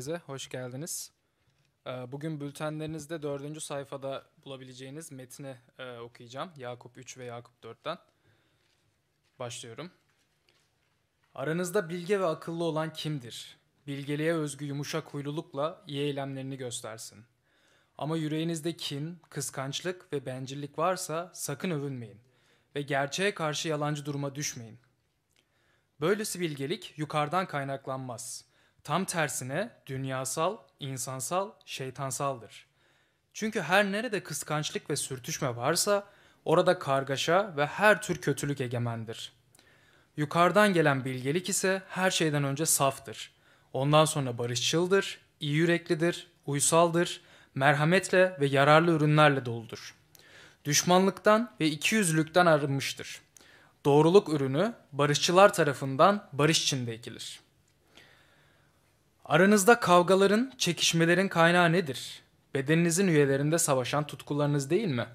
herkese, 0.00 0.24
hoş 0.26 0.48
geldiniz. 0.48 1.12
Ee, 1.86 2.12
Bugün 2.12 2.40
bültenlerinizde 2.40 3.22
dördüncü 3.22 3.60
sayfada 3.60 4.26
bulabileceğiniz 4.44 5.12
metni 5.12 5.56
e, 5.78 5.98
okuyacağım. 5.98 6.50
Yakup 6.56 6.98
3 6.98 7.18
ve 7.18 7.24
Yakup 7.24 7.64
4'ten. 7.64 7.98
Başlıyorum. 9.38 9.90
Aranızda 11.34 11.88
bilge 11.88 12.20
ve 12.20 12.26
akıllı 12.26 12.64
olan 12.64 12.92
kimdir? 12.92 13.58
Bilgeliğe 13.86 14.34
özgü 14.34 14.64
yumuşak 14.64 15.14
huylulukla 15.14 15.84
iyi 15.86 16.00
eylemlerini 16.00 16.56
göstersin. 16.56 17.24
Ama 17.98 18.16
yüreğinizde 18.16 18.76
kin, 18.76 19.18
kıskançlık 19.30 20.12
ve 20.12 20.26
bencillik 20.26 20.78
varsa 20.78 21.30
sakın 21.34 21.70
övünmeyin 21.70 22.20
ve 22.74 22.82
gerçeğe 22.82 23.34
karşı 23.34 23.68
yalancı 23.68 24.06
duruma 24.06 24.34
düşmeyin. 24.34 24.78
Böylesi 26.00 26.40
bilgelik 26.40 26.94
yukarıdan 26.98 27.46
kaynaklanmaz. 27.46 28.49
Tam 28.84 29.04
tersine 29.04 29.70
dünyasal, 29.86 30.56
insansal, 30.80 31.50
şeytansaldır. 31.64 32.66
Çünkü 33.32 33.60
her 33.60 33.92
nerede 33.92 34.22
kıskançlık 34.22 34.90
ve 34.90 34.96
sürtüşme 34.96 35.56
varsa 35.56 36.06
orada 36.44 36.78
kargaşa 36.78 37.56
ve 37.56 37.66
her 37.66 38.02
tür 38.02 38.20
kötülük 38.20 38.60
egemendir. 38.60 39.32
Yukarıdan 40.16 40.72
gelen 40.72 41.04
bilgelik 41.04 41.48
ise 41.48 41.82
her 41.88 42.10
şeyden 42.10 42.44
önce 42.44 42.66
saftır. 42.66 43.32
Ondan 43.72 44.04
sonra 44.04 44.38
barışçıldır, 44.38 45.18
iyi 45.40 45.54
yüreklidir, 45.54 46.26
uysaldır, 46.46 47.20
merhametle 47.54 48.36
ve 48.40 48.46
yararlı 48.46 48.90
ürünlerle 48.90 49.44
doludur. 49.44 49.94
Düşmanlıktan 50.64 51.52
ve 51.60 51.66
ikiyüzlülükten 51.66 52.46
arınmıştır. 52.46 53.20
Doğruluk 53.84 54.28
ürünü 54.28 54.72
barışçılar 54.92 55.52
tarafından 55.52 56.28
barış 56.32 56.62
içinde 56.62 56.92
ekilir. 56.92 57.40
Aranızda 59.30 59.80
kavgaların, 59.80 60.52
çekişmelerin 60.58 61.28
kaynağı 61.28 61.72
nedir? 61.72 62.22
Bedeninizin 62.54 63.08
üyelerinde 63.08 63.58
savaşan 63.58 64.06
tutkularınız 64.06 64.70
değil 64.70 64.88
mi? 64.88 65.06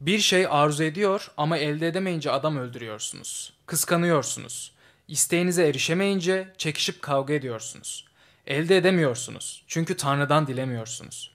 Bir 0.00 0.18
şey 0.18 0.46
arzu 0.50 0.82
ediyor 0.84 1.30
ama 1.36 1.58
elde 1.58 1.88
edemeyince 1.88 2.30
adam 2.30 2.56
öldürüyorsunuz. 2.56 3.52
Kıskanıyorsunuz. 3.66 4.72
İsteğinize 5.08 5.68
erişemeyince 5.68 6.52
çekişip 6.58 7.02
kavga 7.02 7.34
ediyorsunuz. 7.34 8.06
Elde 8.46 8.76
edemiyorsunuz. 8.76 9.64
Çünkü 9.66 9.96
Tanrı'dan 9.96 10.46
dilemiyorsunuz. 10.46 11.30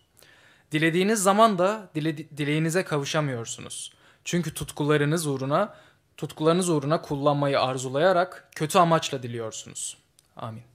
Dilediğiniz 0.72 1.23
zaman 1.23 1.58
da 1.58 1.90
dile, 1.96 2.18
dileğinize 2.18 2.84
kavuşamıyorsunuz. 2.84 3.94
Çünkü 4.26 4.54
tutkularınız 4.54 5.28
uğruna, 5.28 5.76
tutkularınız 6.18 6.70
uğruna 6.70 7.02
kullanmayı 7.02 7.60
arzulayarak 7.60 8.50
kötü 8.56 8.80
amaçla 8.80 9.23
diliyorsunuz. 9.23 9.98
Amin. 10.38 10.75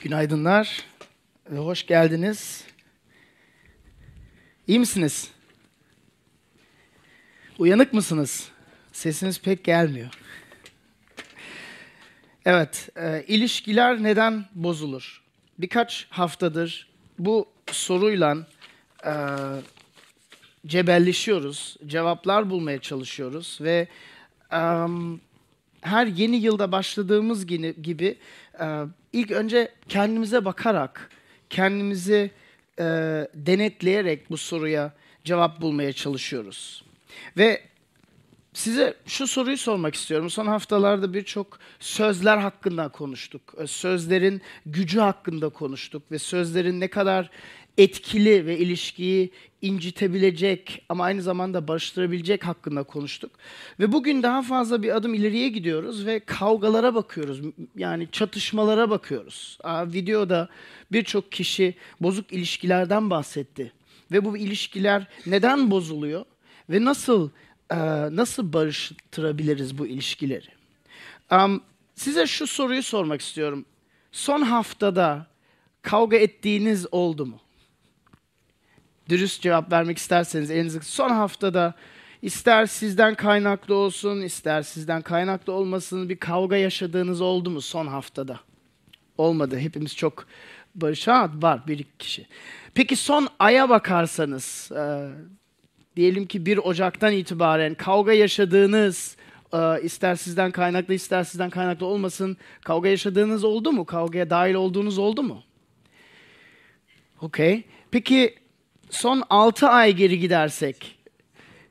Günaydınlar 0.00 0.84
ve 1.50 1.58
hoş 1.58 1.86
geldiniz. 1.86 2.64
İyi 4.66 4.78
misiniz? 4.78 5.30
Uyanık 7.58 7.92
mısınız? 7.92 8.48
Sesiniz 8.92 9.40
pek 9.40 9.64
gelmiyor. 9.64 10.10
Evet, 12.44 12.88
e, 12.96 13.24
ilişkiler 13.28 14.02
neden 14.02 14.44
bozulur? 14.54 15.22
Birkaç 15.58 16.06
haftadır 16.10 16.88
bu 17.18 17.48
soruyla 17.72 18.46
e, 19.06 19.12
cebelleşiyoruz, 20.66 21.76
cevaplar 21.86 22.50
bulmaya 22.50 22.80
çalışıyoruz 22.80 23.58
ve 23.60 23.88
e, 24.52 24.60
her 25.80 26.06
yeni 26.06 26.36
yılda 26.36 26.72
başladığımız 26.72 27.46
gibi, 27.46 27.82
gibi 27.82 28.18
e, 28.60 28.84
ilk 29.12 29.30
önce 29.30 29.72
kendimize 29.88 30.44
bakarak, 30.44 31.10
kendimizi 31.50 32.30
e, 32.78 32.84
denetleyerek 33.34 34.30
bu 34.30 34.36
soruya 34.36 34.92
cevap 35.24 35.60
bulmaya 35.60 35.92
çalışıyoruz. 35.92 36.84
Ve 37.36 37.62
size 38.52 38.94
şu 39.06 39.26
soruyu 39.26 39.56
sormak 39.56 39.94
istiyorum. 39.94 40.30
Son 40.30 40.46
haftalarda 40.46 41.14
birçok 41.14 41.58
sözler 41.80 42.36
hakkında 42.36 42.88
konuştuk. 42.88 43.54
E, 43.58 43.66
sözlerin 43.66 44.42
gücü 44.66 45.00
hakkında 45.00 45.48
konuştuk 45.48 46.02
ve 46.10 46.18
sözlerin 46.18 46.80
ne 46.80 46.88
kadar 46.88 47.30
etkili 47.78 48.46
ve 48.46 48.58
ilişkiyi 48.58 49.30
incitebilecek 49.62 50.84
ama 50.88 51.04
aynı 51.04 51.22
zamanda 51.22 51.68
barıştırabilecek 51.68 52.46
hakkında 52.46 52.82
konuştuk. 52.82 53.30
Ve 53.80 53.92
bugün 53.92 54.22
daha 54.22 54.42
fazla 54.42 54.82
bir 54.82 54.96
adım 54.96 55.14
ileriye 55.14 55.48
gidiyoruz 55.48 56.06
ve 56.06 56.20
kavgalara 56.20 56.94
bakıyoruz. 56.94 57.40
Yani 57.76 58.08
çatışmalara 58.12 58.90
bakıyoruz. 58.90 59.58
Aa, 59.62 59.86
videoda 59.86 60.48
birçok 60.92 61.32
kişi 61.32 61.74
bozuk 62.00 62.32
ilişkilerden 62.32 63.10
bahsetti. 63.10 63.72
Ve 64.12 64.24
bu 64.24 64.36
ilişkiler 64.36 65.06
neden 65.26 65.70
bozuluyor 65.70 66.24
ve 66.70 66.84
nasıl 66.84 67.30
e, 67.70 67.76
nasıl 68.16 68.52
barıştırabiliriz 68.52 69.78
bu 69.78 69.86
ilişkileri? 69.86 70.48
Um, 71.32 71.62
size 71.94 72.26
şu 72.26 72.46
soruyu 72.46 72.82
sormak 72.82 73.20
istiyorum. 73.20 73.64
Son 74.12 74.42
haftada 74.42 75.26
kavga 75.82 76.16
ettiğiniz 76.16 76.86
oldu 76.92 77.26
mu? 77.26 77.40
Dürüst 79.10 79.42
cevap 79.42 79.72
vermek 79.72 79.98
isterseniz 79.98 80.50
elinizi 80.50 80.80
son 80.80 81.10
haftada 81.10 81.74
ister 82.22 82.66
sizden 82.66 83.14
kaynaklı 83.14 83.74
olsun, 83.74 84.22
ister 84.22 84.62
sizden 84.62 85.02
kaynaklı 85.02 85.52
olmasın 85.52 86.08
bir 86.08 86.16
kavga 86.16 86.56
yaşadığınız 86.56 87.20
oldu 87.20 87.50
mu 87.50 87.60
son 87.60 87.86
haftada? 87.86 88.40
Olmadı. 89.18 89.58
Hepimiz 89.58 89.96
çok 89.96 90.26
barış 90.74 91.08
ha, 91.08 91.30
var 91.34 91.60
bir 91.66 91.78
iki 91.78 91.98
kişi. 91.98 92.26
Peki 92.74 92.96
son 92.96 93.28
aya 93.38 93.68
bakarsanız 93.68 94.72
e, 94.72 95.10
diyelim 95.96 96.26
ki 96.26 96.46
1 96.46 96.58
Ocak'tan 96.58 97.12
itibaren 97.12 97.74
kavga 97.74 98.12
yaşadığınız 98.12 99.16
e, 99.52 99.82
ister 99.82 100.14
sizden 100.14 100.50
kaynaklı 100.50 100.94
ister 100.94 101.24
sizden 101.24 101.50
kaynaklı 101.50 101.86
olmasın 101.86 102.36
kavga 102.64 102.88
yaşadığınız 102.88 103.44
oldu 103.44 103.72
mu? 103.72 103.84
Kavgaya 103.84 104.30
dahil 104.30 104.54
olduğunuz 104.54 104.98
oldu 104.98 105.22
mu? 105.22 105.42
Okey. 107.20 107.64
Peki 107.90 108.39
son 108.90 109.22
6 109.30 109.68
ay 109.68 109.92
geri 109.92 110.18
gidersek 110.18 111.00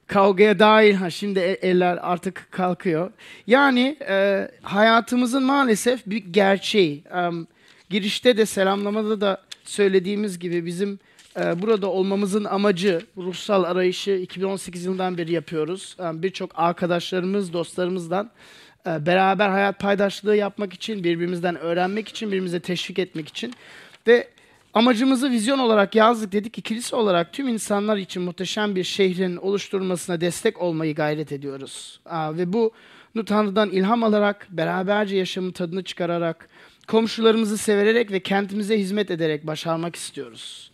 kavgaya 0.10 0.60
dahil 0.60 0.94
ha 0.94 1.10
şimdi 1.10 1.40
e, 1.40 1.52
eller 1.52 2.00
artık 2.02 2.48
kalkıyor. 2.52 3.12
Yani 3.48 3.98
e, 4.10 4.48
hayatımızın 4.62 5.44
maalesef 5.44 6.06
bir 6.06 6.18
gerçeği. 6.18 7.04
E, 7.16 7.30
girişte 7.90 8.38
de 8.38 8.46
selamlamada 8.46 9.22
da 9.22 9.42
söylediğimiz 9.64 10.40
gibi 10.40 10.66
bizim 10.66 11.00
e, 11.40 11.62
burada 11.62 11.88
olmamızın 11.88 12.44
amacı 12.44 13.02
ruhsal 13.18 13.64
arayışı 13.64 14.12
2018 14.12 14.86
yılından 14.86 15.18
beri 15.18 15.32
yapıyoruz. 15.32 15.98
E, 16.00 16.24
Birçok 16.24 16.52
arkadaşlarımız, 16.56 17.54
dostlarımızdan 17.54 18.30
e, 18.88 19.06
beraber 19.06 19.50
hayat 19.50 19.80
paydaşlığı 19.80 20.36
yapmak 20.36 20.74
için, 20.74 21.04
birbirimizden 21.04 21.56
öğrenmek 21.56 22.08
için, 22.08 22.28
birbirimize 22.28 22.60
teşvik 22.60 23.00
etmek 23.00 23.28
için 23.28 23.54
ve 24.08 24.28
Amacımızı 24.74 25.32
vizyon 25.32 25.60
olarak 25.60 25.96
yazdık 25.96 26.32
dedik 26.32 26.54
ki 26.54 26.62
kilise 26.62 26.96
olarak 26.96 27.34
tüm 27.34 27.48
insanlar 27.48 27.98
için 27.98 28.22
muhteşem 28.22 28.76
bir 28.76 28.84
şehrin 28.84 29.38
oluşturulmasına 29.38 30.22
destek 30.22 30.62
olmayı 30.62 30.96
gayret 30.96 31.32
ediyoruz. 31.32 32.00
Aa, 32.06 32.38
ve 32.38 32.54
bu 32.54 32.72
Tanrı'dan 33.26 33.70
ilham 33.70 34.04
alarak, 34.04 34.48
beraberce 34.50 35.16
yaşamın 35.16 35.52
tadını 35.52 35.84
çıkararak, 35.84 36.50
komşularımızı 36.88 37.58
severek 37.58 38.12
ve 38.12 38.20
kentimize 38.20 38.80
hizmet 38.80 39.12
ederek 39.12 39.48
başarmak 39.48 39.96
istiyoruz. 39.96 40.72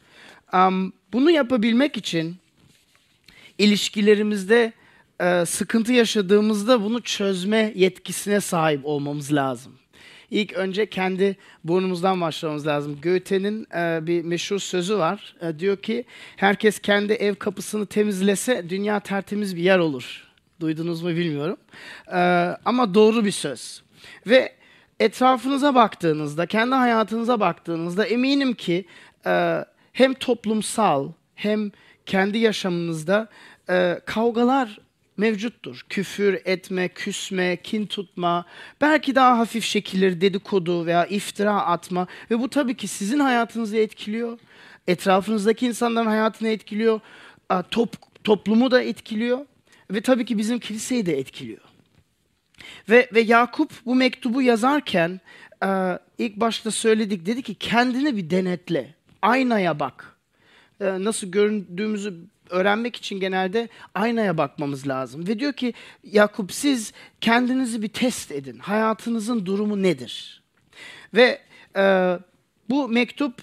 Um, 0.54 0.94
bunu 1.14 1.32
yapabilmek 1.32 1.98
için 1.98 2.36
ilişkilerimizde 3.58 4.74
e, 5.22 5.46
sıkıntı 5.46 5.94
yaşadığımızda 5.94 6.84
bunu 6.84 7.02
çözme 7.02 7.74
yetkisine 7.76 8.42
sahip 8.42 8.86
olmamız 8.86 9.34
lazım. 9.34 9.74
İlk 10.32 10.54
önce 10.54 10.86
kendi 10.86 11.38
burnumuzdan 11.64 12.22
başlamamız 12.22 12.68
lazım. 12.68 13.00
Goethe'nin 13.04 13.68
e, 13.76 14.08
bir 14.08 14.24
meşhur 14.24 14.60
sözü 14.60 14.98
var. 14.98 15.36
E, 15.42 15.60
diyor 15.60 15.78
ki 15.78 16.06
herkes 16.36 16.80
kendi 16.80 17.14
ev 17.14 17.36
kapısını 17.36 17.86
temizlese 17.86 18.70
dünya 18.70 19.00
tertemiz 19.00 19.56
bir 19.56 19.62
yer 19.62 19.80
olur. 19.80 20.24
Duydunuz 20.60 21.02
mu 21.02 21.10
bilmiyorum. 21.10 21.58
E, 22.12 22.18
ama 22.66 22.94
doğru 22.94 23.26
bir 23.26 23.32
söz. 23.32 23.84
Ve 24.28 24.56
etrafınıza 25.00 25.76
baktığınızda, 25.76 26.46
kendi 26.46 26.76
hayatınıza 26.76 27.40
baktığınızda 27.40 28.06
eminim 28.06 28.54
ki 28.54 28.86
e, 29.26 29.66
hem 29.94 30.14
toplumsal 30.14 31.12
hem 31.36 31.72
kendi 32.06 32.38
yaşamınızda 32.38 33.28
e, 33.70 34.00
kavgalar 34.06 34.80
mevcuttur. 35.18 35.86
Küfür 35.90 36.42
etme, 36.46 36.88
küsme, 36.88 37.58
kin 37.64 37.86
tutma, 37.86 38.46
belki 38.82 39.16
daha 39.16 39.38
hafif 39.38 39.66
şekilleri 39.66 40.22
dedikodu 40.22 40.86
veya 40.86 41.06
iftira 41.06 41.62
atma 41.62 42.08
ve 42.32 42.40
bu 42.40 42.50
tabii 42.50 42.78
ki 42.78 42.88
sizin 42.88 43.20
hayatınızı 43.20 43.78
etkiliyor. 43.78 44.40
Etrafınızdaki 44.88 45.68
insanların 45.68 46.08
hayatını 46.08 46.48
etkiliyor. 46.48 47.00
Top, 47.72 48.24
toplumu 48.24 48.72
da 48.72 48.82
etkiliyor 48.82 49.46
ve 49.92 50.02
tabii 50.02 50.26
ki 50.26 50.38
bizim 50.38 50.60
kiliseyi 50.60 51.06
de 51.06 51.20
etkiliyor. 51.20 51.62
Ve, 52.90 53.10
ve 53.14 53.22
Yakup 53.22 53.72
bu 53.86 53.96
mektubu 53.96 54.42
yazarken 54.42 55.22
e, 55.64 56.00
ilk 56.18 56.36
başta 56.36 56.72
söyledik 56.72 57.26
dedi 57.26 57.42
ki 57.42 57.56
kendini 57.56 58.18
bir 58.18 58.30
denetle. 58.30 58.96
Aynaya 59.22 59.80
bak. 59.80 60.18
E, 60.82 60.86
nasıl 60.86 61.32
göründüğümüzü 61.32 62.14
öğrenmek 62.50 62.96
için 62.96 63.20
genelde 63.20 63.70
aynaya 63.94 64.38
bakmamız 64.38 64.88
lazım. 64.88 65.28
Ve 65.28 65.40
diyor 65.40 65.54
ki 65.54 65.74
Yakup 66.04 66.52
siz 66.52 66.94
kendinizi 67.22 67.82
bir 67.82 67.88
test 67.88 68.32
edin. 68.32 68.60
Hayatınızın 68.60 69.46
durumu 69.46 69.84
nedir? 69.84 70.44
Ve 71.14 71.42
e, 71.76 72.18
bu 72.70 72.90
mektup 72.90 73.34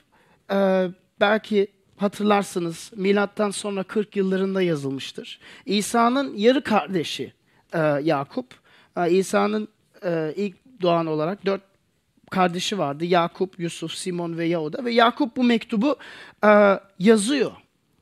e, 0.52 0.88
belki 1.20 1.66
hatırlarsınız 1.96 2.90
milattan 2.96 3.50
sonra 3.50 3.82
40 3.82 4.16
yıllarında 4.16 4.62
yazılmıştır. 4.62 5.40
İsa'nın 5.66 6.36
yarı 6.36 6.64
kardeşi 6.64 7.32
e, 7.72 7.78
Yakup. 8.02 8.54
E, 8.96 9.10
İsa'nın 9.10 9.68
e, 10.04 10.32
ilk 10.36 10.56
doğan 10.82 11.06
olarak 11.06 11.46
dört 11.46 11.62
kardeşi 12.30 12.78
vardı. 12.78 13.04
Yakup, 13.04 13.60
Yusuf, 13.60 13.92
Simon 13.94 14.38
ve 14.38 14.44
Yahuda. 14.44 14.84
Ve 14.84 14.92
Yakup 14.92 15.36
bu 15.36 15.44
mektubu 15.44 15.96
e, 16.44 16.80
yazıyor. 16.98 17.52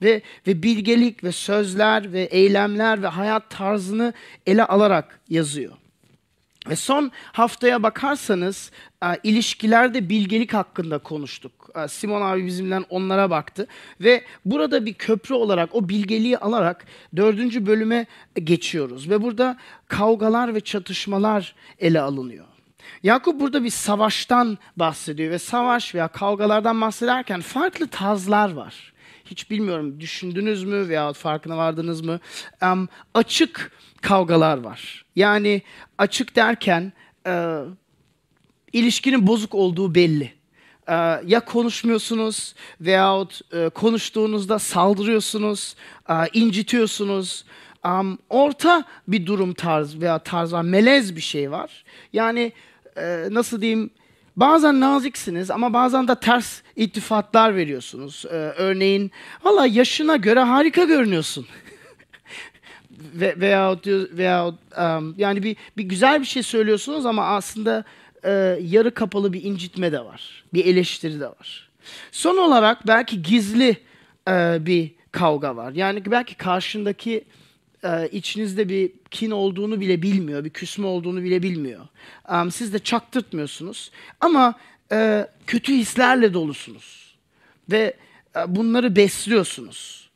Ve, 0.03 0.23
ve 0.47 0.63
bilgelik 0.63 1.25
ve 1.25 1.33
sözler 1.33 2.13
ve 2.13 2.23
eylemler 2.23 3.03
ve 3.03 3.07
hayat 3.07 3.51
tarzını 3.51 4.13
ele 4.47 4.65
alarak 4.65 5.21
yazıyor. 5.29 5.73
Ve 6.69 6.77
son 6.77 7.11
haftaya 7.33 7.83
bakarsanız 7.83 8.71
e, 9.03 9.07
ilişkilerde 9.23 10.09
bilgelik 10.09 10.55
hakkında 10.55 10.99
konuştuk. 10.99 11.53
E, 11.85 11.89
Simon 11.89 12.23
abi 12.23 12.47
bizimle 12.47 12.79
onlara 12.91 13.31
baktı. 13.31 13.67
Ve 14.01 14.25
burada 14.45 14.87
bir 14.87 14.95
köprü 14.95 15.35
olarak 15.35 15.75
o 15.75 15.89
bilgeliği 15.89 16.39
alarak 16.39 16.87
dördüncü 17.17 17.67
bölüme 17.67 18.07
geçiyoruz. 18.35 19.11
Ve 19.11 19.23
burada 19.23 19.57
kavgalar 19.89 20.55
ve 20.55 20.61
çatışmalar 20.61 21.55
ele 21.79 22.01
alınıyor. 22.01 22.45
Yakup 23.03 23.41
burada 23.41 23.65
bir 23.65 23.71
savaştan 23.71 24.59
bahsediyor 24.77 25.31
ve 25.31 25.39
savaş 25.39 25.95
veya 25.95 26.09
kavgalardan 26.09 26.81
bahsederken 26.81 27.41
farklı 27.41 27.87
tazlar 27.87 28.53
var. 28.53 28.93
Hiç 29.31 29.51
bilmiyorum 29.51 30.01
düşündünüz 30.01 30.65
mü 30.65 30.89
veya 30.89 31.13
farkına 31.13 31.57
vardınız 31.57 32.01
mı? 32.01 32.21
Um, 32.63 32.89
açık 33.15 33.73
kavgalar 34.03 34.59
var. 34.59 35.05
Yani 35.17 35.63
açık 35.99 36.37
derken 36.37 36.93
e, 37.27 37.61
ilişkinin 38.73 39.27
bozuk 39.27 39.55
olduğu 39.55 39.95
belli. 39.95 40.33
E, 40.89 40.95
ya 41.27 41.41
konuşmuyorsunuz 41.47 42.55
veyahut 42.81 43.41
e, 43.53 43.69
konuştuğunuzda 43.69 44.59
saldırıyorsunuz, 44.59 45.75
e, 46.09 46.15
incitiyorsunuz. 46.33 47.45
Orta 48.29 48.85
bir 49.09 49.27
durum 49.27 49.55
tarz 49.55 50.01
veya 50.01 50.19
tarz 50.19 50.53
var, 50.53 50.63
melez 50.63 51.17
bir 51.17 51.21
şey 51.21 51.51
var. 51.51 51.85
Yani 52.13 52.53
nasıl 53.31 53.61
diyeyim 53.61 53.91
bazen 54.37 54.81
naziksiniz 54.81 55.51
ama 55.51 55.73
bazen 55.73 56.09
de 56.09 56.15
ters 56.15 56.63
ittifatlar 56.77 57.57
veriyorsunuz. 57.57 58.25
E, 58.27 58.35
örneğin 58.35 59.11
valla 59.45 59.67
yaşına 59.67 60.17
göre 60.17 60.41
harika 60.41 60.85
görünüyorsun. 60.85 61.47
Ve, 63.15 63.41
veyahut, 63.41 63.87
veyahut 63.87 64.55
um, 64.79 65.15
yani 65.19 65.43
bir, 65.43 65.57
bir 65.77 65.83
güzel 65.85 66.21
bir 66.21 66.27
şey 66.27 66.43
söylüyorsunuz 66.43 67.07
ama 67.07 67.27
aslında 67.27 67.85
e, 68.25 68.59
yarı 68.63 68.95
kapalı 68.95 69.33
bir 69.33 69.43
incitme 69.43 69.93
de 69.93 70.01
var. 70.01 70.45
Bir 70.55 70.65
eleştiri 70.67 71.21
de 71.21 71.27
var. 71.27 71.71
Son 72.13 72.37
olarak 72.37 72.87
belki 72.87 73.23
gizli 73.23 73.77
e, 74.29 74.59
bir 74.61 74.91
kavga 75.13 75.57
var. 75.57 75.73
Yani 75.73 76.11
belki 76.11 76.35
karşındaki 76.35 77.25
e, 77.85 78.09
içinizde 78.09 78.69
bir 78.69 78.93
kin 79.11 79.31
olduğunu 79.31 79.81
bile 79.81 80.03
bilmiyor, 80.03 80.45
bir 80.45 80.51
küsme 80.51 80.87
olduğunu 80.87 81.23
bile 81.23 81.43
bilmiyor. 81.43 81.87
Um, 82.33 82.51
siz 82.51 82.73
de 82.73 82.79
çaktırtmıyorsunuz 82.79 83.91
ama 84.21 84.55
e, 84.93 85.27
kötü 85.47 85.75
hislerle 85.75 86.35
dolusunuz 86.35 87.15
ve 87.71 87.97
e, 88.37 88.57
bunları 88.57 88.97
besliyorsunuz. 88.97 90.11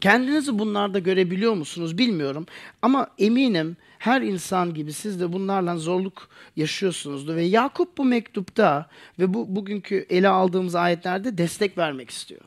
Kendinizi 0.00 0.58
bunlarda 0.58 0.98
görebiliyor 0.98 1.54
musunuz 1.54 1.98
bilmiyorum 1.98 2.46
ama 2.82 3.06
eminim 3.18 3.76
her 3.98 4.22
insan 4.22 4.74
gibi 4.74 4.92
siz 4.92 5.20
de 5.20 5.32
bunlarla 5.32 5.76
zorluk 5.76 6.28
yaşıyorsunuzdur 6.56 7.36
ve 7.36 7.42
Yakup 7.42 7.98
bu 7.98 8.04
mektupta 8.04 8.86
ve 9.18 9.34
bu 9.34 9.56
bugünkü 9.56 10.06
ele 10.10 10.28
aldığımız 10.28 10.74
ayetlerde 10.74 11.38
destek 11.38 11.78
vermek 11.78 12.10
istiyor. 12.10 12.40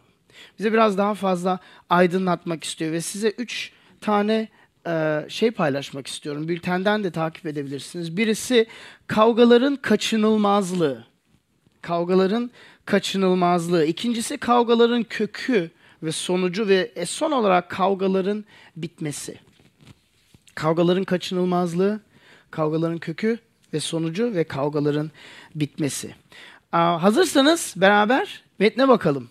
Bize 0.59 0.73
biraz 0.73 0.97
daha 0.97 1.13
fazla 1.13 1.59
aydınlatmak 1.89 2.63
istiyor 2.63 2.91
ve 2.91 3.01
size 3.01 3.29
üç 3.29 3.71
tane 4.01 4.47
e, 4.87 5.25
şey 5.29 5.51
paylaşmak 5.51 6.07
istiyorum. 6.07 6.47
Bültenden 6.47 7.03
de 7.03 7.11
takip 7.11 7.45
edebilirsiniz. 7.45 8.17
Birisi 8.17 8.67
kavgaların 9.07 9.75
kaçınılmazlığı. 9.75 11.05
Kavgaların 11.81 12.51
kaçınılmazlığı. 12.85 13.85
İkincisi 13.85 14.37
kavgaların 14.37 15.03
kökü 15.03 15.71
ve 16.03 16.11
sonucu 16.11 16.67
ve 16.67 16.91
e, 16.95 17.05
son 17.05 17.31
olarak 17.31 17.69
kavgaların 17.69 18.45
bitmesi. 18.77 19.39
Kavgaların 20.55 21.03
kaçınılmazlığı, 21.03 21.99
kavgaların 22.51 22.97
kökü 22.97 23.39
ve 23.73 23.79
sonucu 23.79 24.35
ve 24.35 24.43
kavgaların 24.43 25.11
bitmesi. 25.55 26.15
Hazırsanız 26.71 27.73
beraber 27.77 28.43
metne 28.59 28.87
bakalım. 28.87 29.29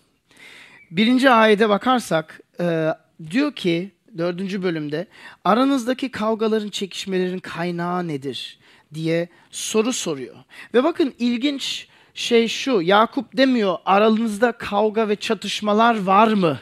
Birinci 0.91 1.29
ayete 1.29 1.69
bakarsak 1.69 2.41
e, 2.59 2.89
diyor 3.31 3.51
ki 3.51 3.91
dördüncü 4.17 4.63
bölümde 4.63 5.07
aranızdaki 5.43 6.11
kavgaların 6.11 6.69
çekişmelerin 6.69 7.39
kaynağı 7.39 8.07
nedir 8.07 8.59
diye 8.93 9.29
soru 9.51 9.93
soruyor. 9.93 10.35
Ve 10.73 10.83
bakın 10.83 11.13
ilginç 11.19 11.87
şey 12.13 12.47
şu 12.47 12.81
Yakup 12.81 13.37
demiyor 13.37 13.77
aranızda 13.85 14.51
kavga 14.51 15.09
ve 15.09 15.15
çatışmalar 15.15 16.03
var 16.03 16.27
mı? 16.27 16.59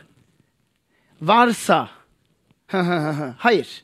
Varsa. 1.22 1.90
Hayır. 3.38 3.84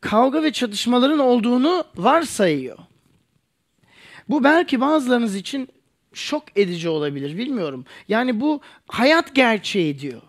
Kavga 0.00 0.42
ve 0.42 0.52
çatışmaların 0.52 1.18
olduğunu 1.18 1.84
varsayıyor. 1.96 2.78
Bu 4.28 4.44
belki 4.44 4.80
bazılarınız 4.80 5.36
için 5.36 5.68
şok 6.12 6.44
edici 6.56 6.88
olabilir 6.88 7.38
bilmiyorum. 7.38 7.84
Yani 8.08 8.40
bu 8.40 8.60
hayat 8.88 9.34
gerçeği 9.34 9.98
diyor. 9.98 10.22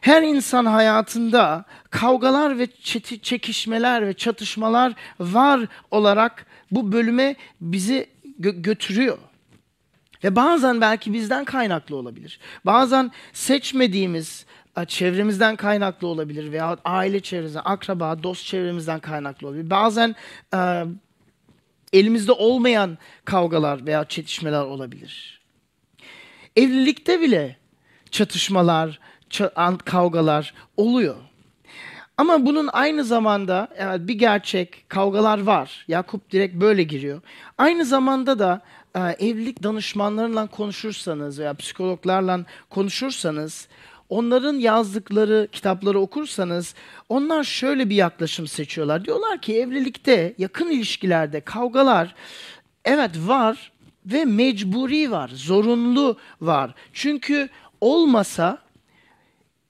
Her 0.00 0.22
insan 0.22 0.66
hayatında 0.66 1.64
kavgalar 1.90 2.58
ve 2.58 2.66
çekişmeler 3.22 4.06
ve 4.06 4.14
çatışmalar 4.14 4.92
var 5.20 5.60
olarak 5.90 6.46
bu 6.70 6.92
bölüme 6.92 7.36
bizi 7.60 8.06
gö- 8.40 8.62
götürüyor. 8.62 9.18
Ve 10.24 10.36
bazen 10.36 10.80
belki 10.80 11.12
bizden 11.12 11.44
kaynaklı 11.44 11.96
olabilir. 11.96 12.40
Bazen 12.66 13.10
seçmediğimiz 13.32 14.46
çevremizden 14.86 15.56
kaynaklı 15.56 16.06
olabilir 16.06 16.52
veya 16.52 16.76
aile 16.84 17.20
çevremizden, 17.20 17.62
akraba, 17.64 18.22
dost 18.22 18.46
çevremizden 18.46 19.00
kaynaklı 19.00 19.46
olabilir. 19.48 19.70
Bazen 19.70 20.16
e, 20.54 20.84
elimizde 21.92 22.32
olmayan 22.32 22.98
kavgalar 23.24 23.86
veya 23.86 24.04
çetişmeler 24.04 24.62
olabilir. 24.62 25.40
Evlilikte 26.56 27.20
bile 27.20 27.56
çatışmalar, 28.10 29.00
kavgalar 29.84 30.54
oluyor. 30.76 31.16
Ama 32.16 32.46
bunun 32.46 32.68
aynı 32.72 33.04
zamanda 33.04 33.68
yani 33.80 34.08
bir 34.08 34.14
gerçek 34.14 34.84
kavgalar 34.88 35.42
var. 35.42 35.84
Yakup 35.88 36.30
direkt 36.30 36.54
böyle 36.54 36.82
giriyor. 36.82 37.22
Aynı 37.58 37.84
zamanda 37.84 38.38
da 38.38 38.60
e, 38.94 39.00
evlilik 39.00 39.62
danışmanlarıyla 39.62 40.46
konuşursanız 40.46 41.38
veya 41.38 41.54
psikologlarla 41.54 42.40
konuşursanız 42.70 43.68
onların 44.08 44.54
yazdıkları 44.54 45.48
kitapları 45.52 46.00
okursanız 46.00 46.74
onlar 47.08 47.44
şöyle 47.44 47.90
bir 47.90 47.94
yaklaşım 47.94 48.46
seçiyorlar. 48.46 49.04
Diyorlar 49.04 49.40
ki 49.40 49.56
evlilikte, 49.56 50.34
yakın 50.38 50.70
ilişkilerde 50.70 51.40
kavgalar 51.40 52.14
evet 52.84 53.10
var 53.26 53.72
ve 54.06 54.24
mecburi 54.24 55.10
var, 55.10 55.30
zorunlu 55.34 56.16
var. 56.40 56.74
Çünkü 56.92 57.48
olmasa 57.80 58.58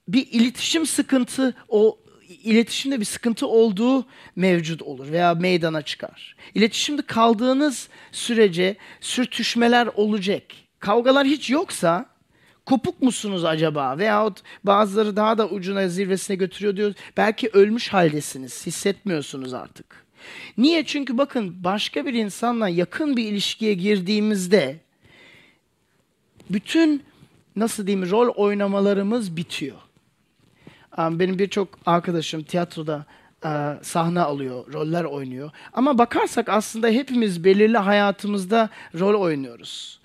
bir 0.07 0.27
iletişim 0.31 0.85
sıkıntı 0.85 1.55
o 1.69 1.97
iletişimde 2.43 2.99
bir 2.99 3.05
sıkıntı 3.05 3.47
olduğu 3.47 4.05
mevcut 4.35 4.81
olur 4.81 5.11
veya 5.11 5.33
meydana 5.33 5.81
çıkar. 5.81 6.35
İletişimde 6.55 7.01
kaldığınız 7.01 7.89
sürece 8.11 8.75
sürtüşmeler 9.01 9.87
olacak. 9.95 10.43
Kavgalar 10.79 11.27
hiç 11.27 11.49
yoksa 11.49 12.05
kopuk 12.65 13.01
musunuz 13.01 13.45
acaba? 13.45 13.97
Veyahut 13.97 14.39
bazıları 14.63 15.15
daha 15.15 15.37
da 15.37 15.49
ucuna 15.49 15.87
zirvesine 15.87 16.35
götürüyor 16.35 16.75
diyor. 16.75 16.93
Belki 17.17 17.49
ölmüş 17.49 17.89
haldesiniz. 17.89 18.65
Hissetmiyorsunuz 18.65 19.53
artık. 19.53 20.05
Niye? 20.57 20.85
Çünkü 20.85 21.17
bakın 21.17 21.63
başka 21.63 22.05
bir 22.05 22.13
insanla 22.13 22.69
yakın 22.69 23.17
bir 23.17 23.23
ilişkiye 23.23 23.73
girdiğimizde 23.73 24.79
bütün 26.49 27.03
nasıl 27.55 27.87
diyeyim 27.87 28.09
rol 28.09 28.27
oynamalarımız 28.35 29.37
bitiyor. 29.37 29.77
Benim 30.97 31.39
birçok 31.39 31.79
arkadaşım 31.85 32.43
tiyatroda 32.43 33.05
e, 33.45 33.49
sahne 33.81 34.19
alıyor, 34.19 34.73
roller 34.73 35.03
oynuyor. 35.03 35.51
Ama 35.73 35.97
bakarsak 35.97 36.49
aslında 36.49 36.87
hepimiz 36.87 37.43
belirli 37.43 37.77
hayatımızda 37.77 38.69
rol 38.99 39.21
oynuyoruz. 39.21 40.01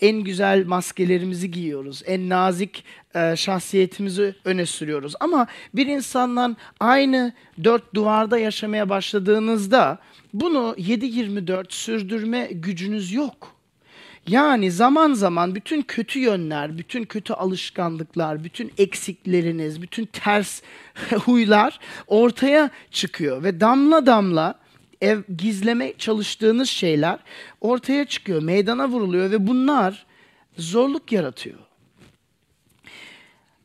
En 0.00 0.16
güzel 0.16 0.66
maskelerimizi 0.66 1.50
giyiyoruz, 1.50 2.02
en 2.06 2.28
nazik 2.28 2.84
e, 3.14 3.36
şahsiyetimizi 3.36 4.34
öne 4.44 4.66
sürüyoruz. 4.66 5.14
Ama 5.20 5.46
bir 5.74 5.86
insanla 5.86 6.56
aynı 6.80 7.32
dört 7.64 7.94
duvarda 7.94 8.38
yaşamaya 8.38 8.88
başladığınızda 8.88 9.98
bunu 10.34 10.74
7-24 10.78 11.64
sürdürme 11.68 12.48
gücünüz 12.52 13.12
yok. 13.12 13.61
Yani 14.28 14.70
zaman 14.70 15.12
zaman 15.12 15.54
bütün 15.54 15.82
kötü 15.82 16.18
yönler, 16.18 16.78
bütün 16.78 17.04
kötü 17.04 17.32
alışkanlıklar, 17.32 18.44
bütün 18.44 18.72
eksikleriniz, 18.78 19.82
bütün 19.82 20.06
ters 20.06 20.62
huylar 21.10 21.80
ortaya 22.06 22.70
çıkıyor 22.90 23.42
ve 23.42 23.60
damla 23.60 24.06
damla 24.06 24.54
ev 25.00 25.22
gizleme 25.38 25.92
çalıştığınız 25.98 26.68
şeyler 26.68 27.18
ortaya 27.60 28.04
çıkıyor, 28.04 28.42
meydana 28.42 28.88
vuruluyor 28.88 29.30
ve 29.30 29.46
bunlar 29.46 30.06
zorluk 30.58 31.12
yaratıyor. 31.12 31.58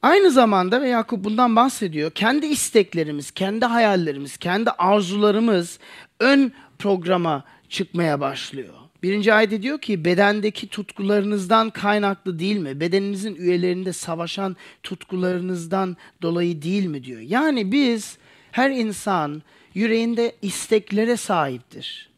Aynı 0.02 0.32
zamanda 0.32 0.82
ve 0.82 0.90
Yakup 0.90 1.24
bundan 1.24 1.56
bahsediyor. 1.56 2.12
Kendi 2.12 2.46
isteklerimiz, 2.46 3.32
kendi 3.32 3.66
hayallerimiz, 3.66 4.38
kendi 4.38 4.70
arzularımız 4.70 5.80
ön 6.20 6.52
programa 6.80 7.44
çıkmaya 7.70 8.20
başlıyor. 8.20 8.77
Birinci 9.04 9.34
ayette 9.34 9.62
diyor 9.62 9.82
ki 9.82 10.06
bedendeki 10.06 10.68
tutkularınızdan 10.68 11.70
kaynaklı 11.70 12.40
değil 12.40 12.58
mi? 12.58 12.80
Bedeninizin 12.80 13.36
üyelerinde 13.36 13.94
savaşan 13.94 14.56
tutkularınızdan 14.84 15.98
dolayı 16.22 16.62
değil 16.62 16.86
mi 16.86 17.04
diyor. 17.04 17.22
Yani 17.22 17.72
biz 17.72 18.18
her 18.52 18.72
insan 18.72 19.42
yüreğinde 19.74 20.36
isteklere 20.42 21.18
sahiptir. 21.18 22.10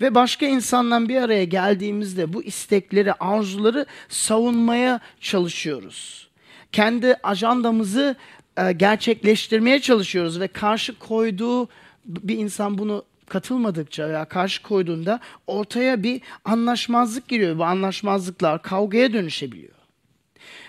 Ve 0.00 0.14
başka 0.14 0.46
insanla 0.46 1.08
bir 1.08 1.16
araya 1.16 1.44
geldiğimizde 1.44 2.32
bu 2.32 2.42
istekleri, 2.42 3.12
arzuları 3.12 3.86
savunmaya 4.08 5.00
çalışıyoruz. 5.20 6.28
Kendi 6.72 7.14
ajandamızı 7.22 8.16
e, 8.56 8.72
gerçekleştirmeye 8.72 9.80
çalışıyoruz 9.80 10.40
ve 10.40 10.48
karşı 10.48 10.98
koyduğu 10.98 11.68
bir 12.06 12.38
insan 12.38 12.78
bunu 12.78 13.04
katılmadıkça 13.32 14.08
veya 14.08 14.24
karşı 14.24 14.62
koyduğunda 14.62 15.20
ortaya 15.46 16.02
bir 16.02 16.20
anlaşmazlık 16.44 17.28
giriyor. 17.28 17.58
Bu 17.58 17.64
anlaşmazlıklar 17.64 18.62
kavgaya 18.62 19.12
dönüşebiliyor. 19.12 19.74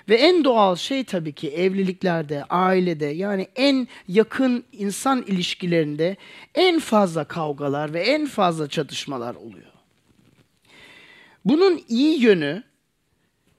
Ve 0.09 0.15
en 0.15 0.43
doğal 0.43 0.75
şey 0.75 1.03
tabii 1.03 1.33
ki 1.33 1.49
evliliklerde, 1.49 2.43
ailede 2.43 3.05
yani 3.05 3.47
en 3.55 3.87
yakın 4.07 4.63
insan 4.71 5.21
ilişkilerinde 5.21 6.17
en 6.55 6.79
fazla 6.79 7.23
kavgalar 7.23 7.93
ve 7.93 8.01
en 8.01 8.25
fazla 8.25 8.69
çatışmalar 8.69 9.35
oluyor. 9.35 9.71
Bunun 11.45 11.81
iyi 11.89 12.21
yönü 12.21 12.63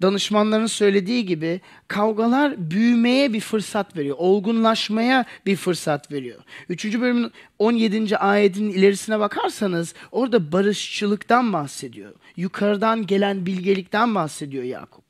danışmanların 0.03 0.67
söylediği 0.67 1.27
gibi 1.27 1.61
kavgalar 1.89 2.71
büyümeye 2.71 3.33
bir 3.33 3.41
fırsat 3.41 3.97
veriyor. 3.97 4.17
Olgunlaşmaya 4.19 5.25
bir 5.47 5.57
fırsat 5.57 6.13
veriyor. 6.13 6.39
3. 6.69 6.85
bölümün 7.01 7.33
17. 7.59 8.19
ayetin 8.19 8.71
ilerisine 8.71 9.21
bakarsanız 9.21 9.95
orada 10.13 10.53
barışçılıktan 10.53 11.53
bahsediyor. 11.53 12.13
Yukarıdan 12.37 13.07
gelen 13.07 13.47
bilgelikten 13.47 14.15
bahsediyor 14.15 14.65
Yakup. 14.65 15.05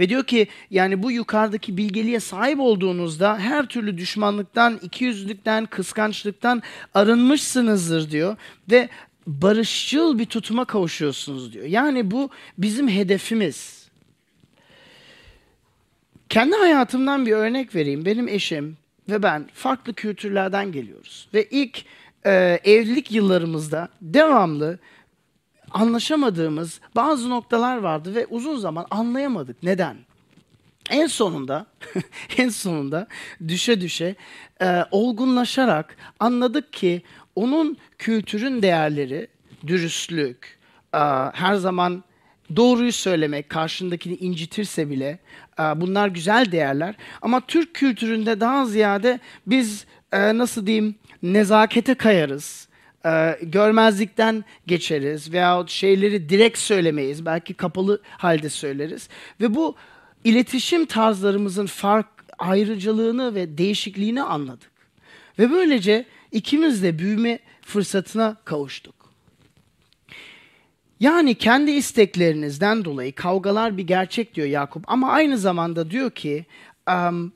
Ve 0.00 0.08
diyor 0.08 0.24
ki 0.24 0.46
yani 0.70 1.02
bu 1.02 1.10
yukarıdaki 1.10 1.76
bilgeliğe 1.76 2.20
sahip 2.20 2.60
olduğunuzda 2.60 3.38
her 3.38 3.66
türlü 3.66 3.98
düşmanlıktan, 3.98 4.78
ikiyüzlülükten, 4.82 5.66
kıskançlıktan 5.66 6.62
arınmışsınızdır 6.94 8.10
diyor. 8.10 8.36
Ve 8.70 8.88
barışçıl 9.26 10.18
bir 10.18 10.26
tutuma 10.26 10.64
kavuşuyorsunuz 10.64 11.52
diyor. 11.52 11.64
Yani 11.64 12.10
bu 12.10 12.30
bizim 12.58 12.88
hedefimiz. 12.88 13.88
Kendi 16.28 16.56
hayatımdan 16.56 17.26
bir 17.26 17.32
örnek 17.32 17.74
vereyim. 17.74 18.04
Benim 18.04 18.28
eşim 18.28 18.76
ve 19.08 19.22
ben 19.22 19.48
farklı 19.54 19.94
kültürlerden 19.94 20.72
geliyoruz. 20.72 21.28
Ve 21.34 21.44
ilk 21.50 21.84
e, 22.26 22.60
evlilik 22.64 23.12
yıllarımızda 23.12 23.88
devamlı 24.00 24.78
anlaşamadığımız 25.70 26.80
bazı 26.96 27.30
noktalar 27.30 27.76
vardı 27.76 28.14
ve 28.14 28.26
uzun 28.26 28.56
zaman 28.56 28.86
anlayamadık. 28.90 29.62
Neden? 29.62 29.96
En 30.90 31.06
sonunda, 31.06 31.66
en 32.38 32.48
sonunda 32.48 33.06
düşe 33.48 33.80
düşe 33.80 34.14
e, 34.62 34.84
olgunlaşarak 34.90 35.96
anladık 36.20 36.72
ki 36.72 37.02
onun 37.36 37.76
kültürün 37.98 38.62
değerleri, 38.62 39.28
dürüstlük, 39.66 40.58
e, 40.94 40.98
her 41.32 41.54
zaman 41.54 42.04
doğruyu 42.56 42.92
söylemek, 42.92 43.48
karşındakini 43.48 44.14
incitirse 44.14 44.90
bile 44.90 45.18
e, 45.58 45.62
bunlar 45.62 46.08
güzel 46.08 46.52
değerler. 46.52 46.94
Ama 47.22 47.40
Türk 47.40 47.74
kültüründe 47.74 48.40
daha 48.40 48.66
ziyade 48.66 49.20
biz 49.46 49.86
e, 50.12 50.38
nasıl 50.38 50.66
diyeyim 50.66 50.94
nezakete 51.22 51.94
kayarız. 51.94 52.68
E, 53.06 53.38
görmezlikten 53.42 54.44
geçeriz 54.66 55.32
veyahut 55.32 55.70
şeyleri 55.70 56.28
direkt 56.28 56.58
söylemeyiz. 56.58 57.26
Belki 57.26 57.54
kapalı 57.54 58.02
halde 58.04 58.48
söyleriz. 58.48 59.08
Ve 59.40 59.54
bu 59.54 59.76
iletişim 60.24 60.86
tarzlarımızın 60.86 61.66
fark 61.66 62.06
ayrıcalığını 62.38 63.34
ve 63.34 63.58
değişikliğini 63.58 64.22
anladık. 64.22 64.72
Ve 65.38 65.50
böylece 65.50 66.04
ikimiz 66.32 66.82
de 66.82 66.98
büyüme 66.98 67.38
fırsatına 67.62 68.36
kavuştuk. 68.44 68.94
Yani 71.00 71.34
kendi 71.34 71.70
isteklerinizden 71.70 72.84
dolayı 72.84 73.14
kavgalar 73.14 73.76
bir 73.76 73.86
gerçek 73.86 74.34
diyor 74.34 74.46
Yakup 74.46 74.84
ama 74.86 75.10
aynı 75.10 75.38
zamanda 75.38 75.90
diyor 75.90 76.10
ki 76.10 76.46
um, 76.88 77.32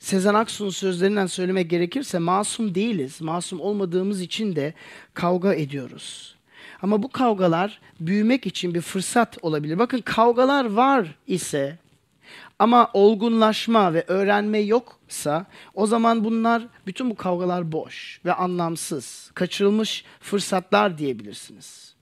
Sezen 0.00 0.34
Aksu'nun 0.34 0.70
sözlerinden 0.70 1.26
söylemek 1.26 1.70
gerekirse 1.70 2.18
masum 2.18 2.74
değiliz. 2.74 3.20
Masum 3.20 3.60
olmadığımız 3.60 4.20
için 4.20 4.56
de 4.56 4.74
kavga 5.14 5.54
ediyoruz. 5.54 6.36
Ama 6.82 7.02
bu 7.02 7.08
kavgalar 7.08 7.80
büyümek 8.00 8.46
için 8.46 8.74
bir 8.74 8.80
fırsat 8.80 9.38
olabilir. 9.42 9.78
Bakın 9.78 10.00
kavgalar 10.00 10.64
var 10.64 11.14
ise 11.26 11.78
ama 12.58 12.90
olgunlaşma 12.92 13.94
ve 13.94 14.04
öğrenme 14.08 14.58
yoksa 14.58 15.46
o 15.74 15.86
zaman 15.86 16.24
bunlar 16.24 16.66
bütün 16.86 17.10
bu 17.10 17.14
kavgalar 17.14 17.72
boş 17.72 18.20
ve 18.24 18.32
anlamsız, 18.32 19.30
kaçırılmış 19.34 20.04
fırsatlar 20.20 20.98
diyebilirsiniz. 20.98 21.94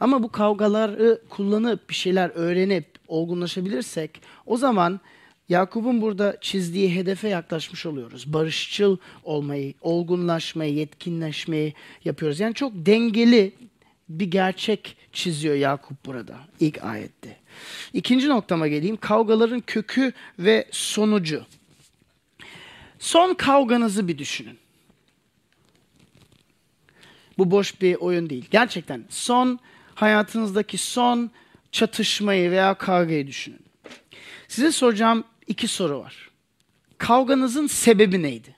Ama 0.00 0.22
bu 0.22 0.32
kavgaları 0.32 1.22
kullanıp 1.28 1.90
bir 1.90 1.94
şeyler 1.94 2.30
öğrenip 2.34 2.86
olgunlaşabilirsek 3.08 4.22
o 4.46 4.56
zaman 4.56 5.00
Yakup'un 5.48 6.02
burada 6.02 6.36
çizdiği 6.40 6.94
hedefe 6.94 7.28
yaklaşmış 7.28 7.86
oluyoruz. 7.86 8.32
Barışçıl 8.32 8.96
olmayı, 9.24 9.74
olgunlaşmayı, 9.80 10.74
yetkinleşmeyi 10.74 11.74
yapıyoruz. 12.04 12.40
Yani 12.40 12.54
çok 12.54 12.72
dengeli 12.74 13.52
bir 14.08 14.30
gerçek 14.30 14.96
çiziyor 15.12 15.54
Yakup 15.54 16.06
burada 16.06 16.38
ilk 16.60 16.84
ayette. 16.84 17.36
İkinci 17.92 18.28
noktama 18.28 18.68
geleyim. 18.68 18.96
Kavgaların 18.96 19.60
kökü 19.60 20.12
ve 20.38 20.68
sonucu. 20.70 21.46
Son 22.98 23.34
kavganızı 23.34 24.08
bir 24.08 24.18
düşünün. 24.18 24.58
Bu 27.38 27.50
boş 27.50 27.80
bir 27.80 27.94
oyun 27.94 28.30
değil. 28.30 28.44
Gerçekten 28.50 29.04
son 29.08 29.58
hayatınızdaki 29.94 30.78
son 30.78 31.30
çatışmayı 31.72 32.50
veya 32.50 32.74
kavgayı 32.74 33.26
düşünün. 33.26 33.60
Size 34.48 34.72
soracağım 34.72 35.24
iki 35.46 35.68
soru 35.68 36.00
var. 36.00 36.30
Kavganızın 36.98 37.66
sebebi 37.66 38.22
neydi? 38.22 38.56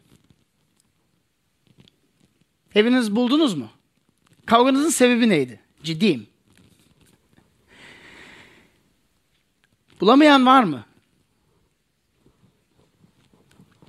Hepiniz 2.71 3.17
buldunuz 3.17 3.55
mu? 3.55 3.71
Kavganızın 4.51 4.91
sebebi 4.91 5.29
neydi? 5.29 5.61
Ciddiyim. 5.83 6.27
Bulamayan 10.01 10.47
var 10.47 10.65
mı? 10.65 10.85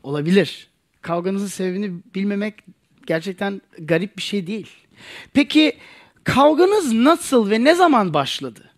Olabilir. 0.03 0.69
Kavganızın 1.01 1.47
sebebini 1.47 2.01
bilmemek 2.15 2.63
gerçekten 3.07 3.61
garip 3.79 4.17
bir 4.17 4.21
şey 4.21 4.47
değil. 4.47 4.69
Peki 5.33 5.77
kavganız 6.23 6.93
nasıl 6.93 7.49
ve 7.49 7.63
ne 7.63 7.75
zaman 7.75 8.13
başladı? 8.13 8.71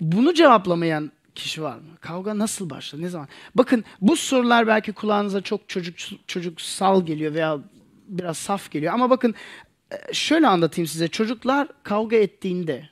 Bunu 0.00 0.34
cevaplamayan 0.34 1.12
kişi 1.38 1.62
var 1.62 1.76
mı? 1.76 1.96
Kavga 2.00 2.38
nasıl 2.38 2.70
başladı? 2.70 3.02
Ne 3.02 3.08
zaman? 3.08 3.28
Bakın 3.54 3.84
bu 4.00 4.16
sorular 4.16 4.66
belki 4.66 4.92
kulağınıza 4.92 5.40
çok 5.40 5.68
çocuk 5.68 5.96
çocuksal 6.26 7.06
geliyor 7.06 7.34
veya 7.34 7.58
biraz 8.08 8.38
saf 8.38 8.70
geliyor. 8.70 8.94
Ama 8.94 9.10
bakın 9.10 9.34
e, 9.92 10.14
şöyle 10.14 10.46
anlatayım 10.46 10.86
size. 10.86 11.08
Çocuklar 11.08 11.68
kavga 11.82 12.16
ettiğinde 12.16 12.88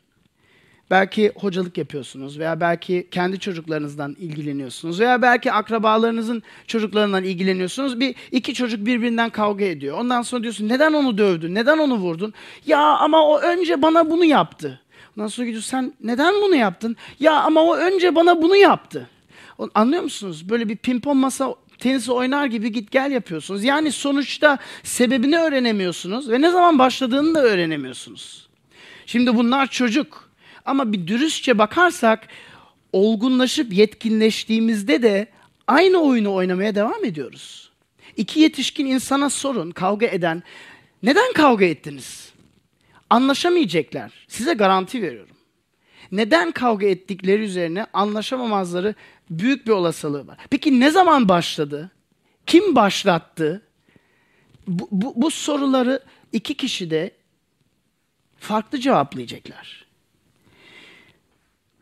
Belki 0.91 1.33
hocalık 1.37 1.79
yapıyorsunuz 1.79 2.39
veya 2.39 2.61
belki 2.61 3.09
kendi 3.11 3.39
çocuklarınızdan 3.39 4.17
ilgileniyorsunuz 4.19 5.01
veya 5.01 5.23
belki 5.23 5.53
akrabalarınızın 5.53 6.43
çocuklarından 6.67 7.25
ilgileniyorsunuz. 7.25 8.01
Bir 8.01 8.15
iki 8.33 8.55
çocuk 8.55 8.87
birbirinden 8.87 9.31
kavga 9.31 9.65
ediyor. 9.65 9.99
Ondan 9.99 10.23
sonra 10.23 10.43
diyorsun 10.43 10.69
neden 10.69 10.93
onu 10.93 11.19
dövdün? 11.19 11.55
Neden 11.55 11.79
onu 11.79 11.97
vurdun? 11.97 12.35
Ya 12.67 12.81
ama 12.81 13.29
o 13.29 13.41
önce 13.41 13.83
bana 13.83 14.11
bunu 14.11 14.25
yaptı. 14.25 14.81
Ondan 15.17 15.29
sonra 15.29 15.47
gidiyorsun 15.47 15.71
sen 15.71 15.93
neden 16.03 16.35
bunu 16.35 16.57
yaptın? 16.57 16.97
Ya 17.21 17.41
ama 17.41 17.63
o 17.63 17.77
önce 17.77 18.15
bana 18.15 18.43
bunu 18.43 18.57
yaptı. 18.57 19.11
Anlıyor 19.75 20.03
musunuz? 20.03 20.49
Böyle 20.49 20.69
bir 20.69 20.77
pimpon 20.77 21.17
masa 21.17 21.55
tenisi 21.79 22.13
oynar 22.13 22.47
gibi 22.47 22.73
git 22.73 22.91
gel 22.91 23.11
yapıyorsunuz. 23.11 23.65
Yani 23.65 23.93
sonuçta 23.93 24.59
sebebini 24.83 25.39
öğrenemiyorsunuz 25.39 26.31
ve 26.31 26.41
ne 26.41 26.51
zaman 26.51 26.79
başladığını 26.79 27.35
da 27.35 27.43
öğrenemiyorsunuz. 27.43 28.49
Şimdi 29.07 29.37
bunlar 29.37 29.67
çocuk. 29.67 30.31
Ama 30.65 30.93
bir 30.93 31.07
dürüstçe 31.07 31.59
bakarsak 31.59 32.29
olgunlaşıp 32.93 33.73
yetkinleştiğimizde 33.73 35.03
de 35.03 35.29
aynı 35.67 35.99
oyunu 35.99 36.35
oynamaya 36.35 36.75
devam 36.75 37.05
ediyoruz. 37.05 37.71
İki 38.17 38.41
yetişkin 38.41 38.87
insana 38.87 39.31
sorun 39.31 39.71
kavga 39.71 40.07
eden 40.07 40.43
neden 41.03 41.33
kavga 41.33 41.65
ettiniz? 41.65 42.36
Anlaşamayacaklar. 43.11 44.13
Size 44.29 44.55
garanti 44.55 45.03
veriyorum. 45.03 45.37
Neden 46.13 46.53
kavga 46.53 46.87
ettikleri 46.87 47.43
üzerine 47.43 47.87
anlaşamamazları 47.93 48.95
büyük 49.31 49.67
bir 49.67 49.73
olasılığı 49.73 50.27
var. 50.27 50.39
Peki 50.51 50.81
ne 50.81 50.91
zaman 50.91 51.29
başladı? 51.29 51.91
Kim 52.47 52.77
başlattı? 52.77 53.63
Bu, 54.67 54.89
bu, 54.91 55.13
bu 55.17 55.31
soruları 55.31 56.03
iki 56.33 56.55
kişi 56.55 56.91
de 56.91 57.11
farklı 58.39 58.79
cevaplayacaklar. 58.79 59.87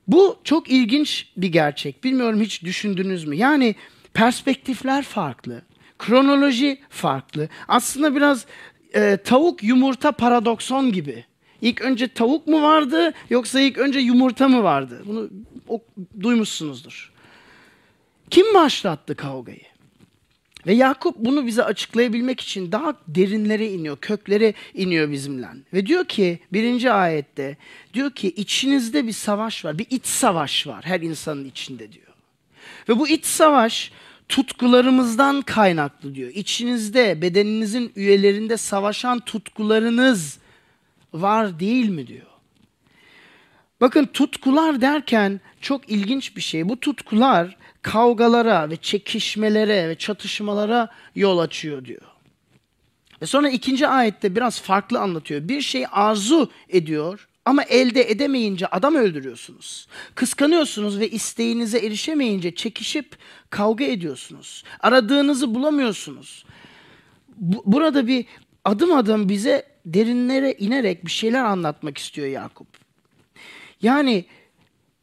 Bu 0.09 0.41
çok 0.45 0.71
ilginç 0.71 1.29
bir 1.37 1.49
gerçek. 1.49 2.05
Bilmiyorum 2.05 2.41
hiç 2.41 2.63
düşündünüz 2.63 3.25
mü? 3.25 3.37
Yani 3.37 3.75
perspektifler 4.15 5.05
farklı, 5.05 5.63
kronoloji 5.99 6.81
farklı. 6.89 7.49
Aslında 7.69 8.17
biraz 8.17 8.47
e, 8.95 9.17
tavuk 9.17 9.63
yumurta 9.63 10.13
paradokson 10.13 10.93
gibi. 10.93 11.25
İlk 11.63 11.81
önce 11.81 12.09
tavuk 12.09 12.47
mu 12.47 12.63
vardı 12.63 13.13
yoksa 13.31 13.61
ilk 13.61 13.79
önce 13.79 13.99
yumurta 13.99 14.49
mı 14.49 14.63
vardı? 14.63 15.03
Bunu 15.07 15.31
o, 15.69 15.81
duymuşsunuzdur. 16.21 17.13
Kim 18.31 18.55
başlattı 18.55 19.15
kavgayı? 19.15 19.75
Ve 20.67 20.75
Yakup 20.75 21.17
bunu 21.19 21.47
bize 21.47 21.65
açıklayabilmek 21.65 22.41
için 22.41 22.73
daha 22.73 22.95
derinlere 23.09 23.71
iniyor, 23.71 23.97
köklere 24.01 24.55
iniyor 24.75 25.11
bizimle. 25.11 25.47
Ve 25.73 25.87
diyor 25.87 26.05
ki 26.05 26.39
birinci 26.53 26.93
ayette, 26.93 27.57
diyor 27.95 28.11
ki 28.11 28.29
içinizde 28.29 29.07
bir 29.07 29.13
savaş 29.13 29.65
var, 29.65 29.79
bir 29.79 29.87
iç 29.91 30.07
savaş 30.07 30.67
var 30.67 30.85
her 30.85 31.01
insanın 31.01 31.45
içinde 31.45 31.93
diyor. 31.93 32.07
Ve 32.89 32.99
bu 32.99 33.09
iç 33.09 33.25
savaş 33.25 33.93
tutkularımızdan 34.29 35.43
kaynaklı 35.43 36.15
diyor. 36.15 36.31
İçinizde, 36.35 37.23
bedeninizin 37.23 37.93
üyelerinde 37.97 38.57
savaşan 38.57 39.21
tutkularınız 39.21 40.39
var 41.13 41.61
değil 41.61 41.89
mi 41.89 42.07
diyor. 42.07 42.27
Bakın 43.81 44.07
tutkular 44.07 44.81
derken 44.81 45.41
çok 45.61 45.91
ilginç 45.91 46.37
bir 46.37 46.41
şey. 46.41 46.69
Bu 46.69 46.81
tutkular 46.81 47.57
kavgalara 47.83 48.71
ve 48.71 48.77
çekişmelere 48.77 49.89
ve 49.89 49.95
çatışmalara 49.95 50.89
yol 51.15 51.39
açıyor 51.39 51.85
diyor. 51.85 52.03
Ve 53.23 53.27
sonra 53.27 53.49
ikinci 53.49 53.89
ayette 53.89 54.37
biraz 54.37 54.61
farklı 54.61 55.01
anlatıyor. 55.01 55.49
Bir 55.49 55.61
şey 55.61 55.85
arzu 55.93 56.51
ediyor 56.69 57.29
ama 57.45 57.63
elde 57.63 58.11
edemeyince 58.11 58.67
adam 58.67 58.95
öldürüyorsunuz. 58.95 59.89
Kıskanıyorsunuz 60.15 60.99
ve 60.99 61.09
isteğinize 61.11 61.79
erişemeyince 61.79 62.55
çekişip 62.55 63.17
kavga 63.51 63.85
ediyorsunuz. 63.85 64.65
Aradığınızı 64.81 65.55
bulamıyorsunuz. 65.55 66.45
Bu- 67.37 67.63
burada 67.67 68.07
bir 68.07 68.25
adım 68.65 68.93
adım 68.93 69.29
bize 69.29 69.67
derinlere 69.87 70.53
inerek 70.59 71.05
bir 71.07 71.11
şeyler 71.11 71.45
anlatmak 71.45 71.99
istiyor 71.99 72.27
Yakup. 72.29 72.69
Yani 73.83 74.25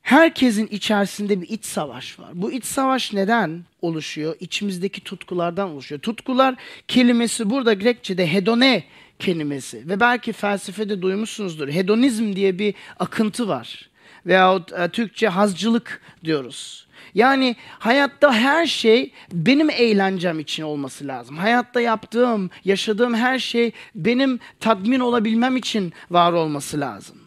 herkesin 0.02 0.68
içerisinde 0.68 1.42
bir 1.42 1.50
iç 1.50 1.66
savaş 1.66 2.20
var. 2.20 2.30
Bu 2.34 2.52
iç 2.52 2.66
savaş 2.66 3.14
neden 3.14 3.64
oluşuyor? 3.82 4.36
İçimizdeki 4.40 5.02
tutkulardan 5.04 5.70
oluşuyor. 5.70 6.02
Tutkular 6.02 6.56
kelimesi 6.88 7.50
burada 7.50 7.74
Grekçe'de 7.74 8.34
hedone 8.34 8.84
kelimesi 9.22 9.90
ve 9.90 10.00
belki 10.00 10.34
felsefede 10.34 11.02
duymuşsunuzdur. 11.02 11.68
Hedonizm 11.68 12.36
diye 12.36 12.60
bir 12.60 12.74
akıntı 13.00 13.48
var. 13.48 13.90
Veyahut 14.26 14.74
e, 14.74 14.90
Türkçe 14.90 15.28
hazcılık 15.28 16.02
diyoruz. 16.24 16.88
Yani 17.14 17.56
hayatta 17.80 18.34
her 18.34 18.66
şey 18.66 19.12
benim 19.32 19.70
eğlencem 19.70 20.40
için 20.40 20.64
olması 20.64 21.08
lazım. 21.08 21.38
Hayatta 21.38 21.82
yaptığım, 21.82 22.50
yaşadığım 22.66 23.14
her 23.14 23.40
şey 23.40 23.72
benim 23.96 24.40
tatmin 24.60 25.00
olabilmem 25.00 25.58
için 25.58 25.94
var 26.12 26.34
olması 26.34 26.80
lazım. 26.80 27.18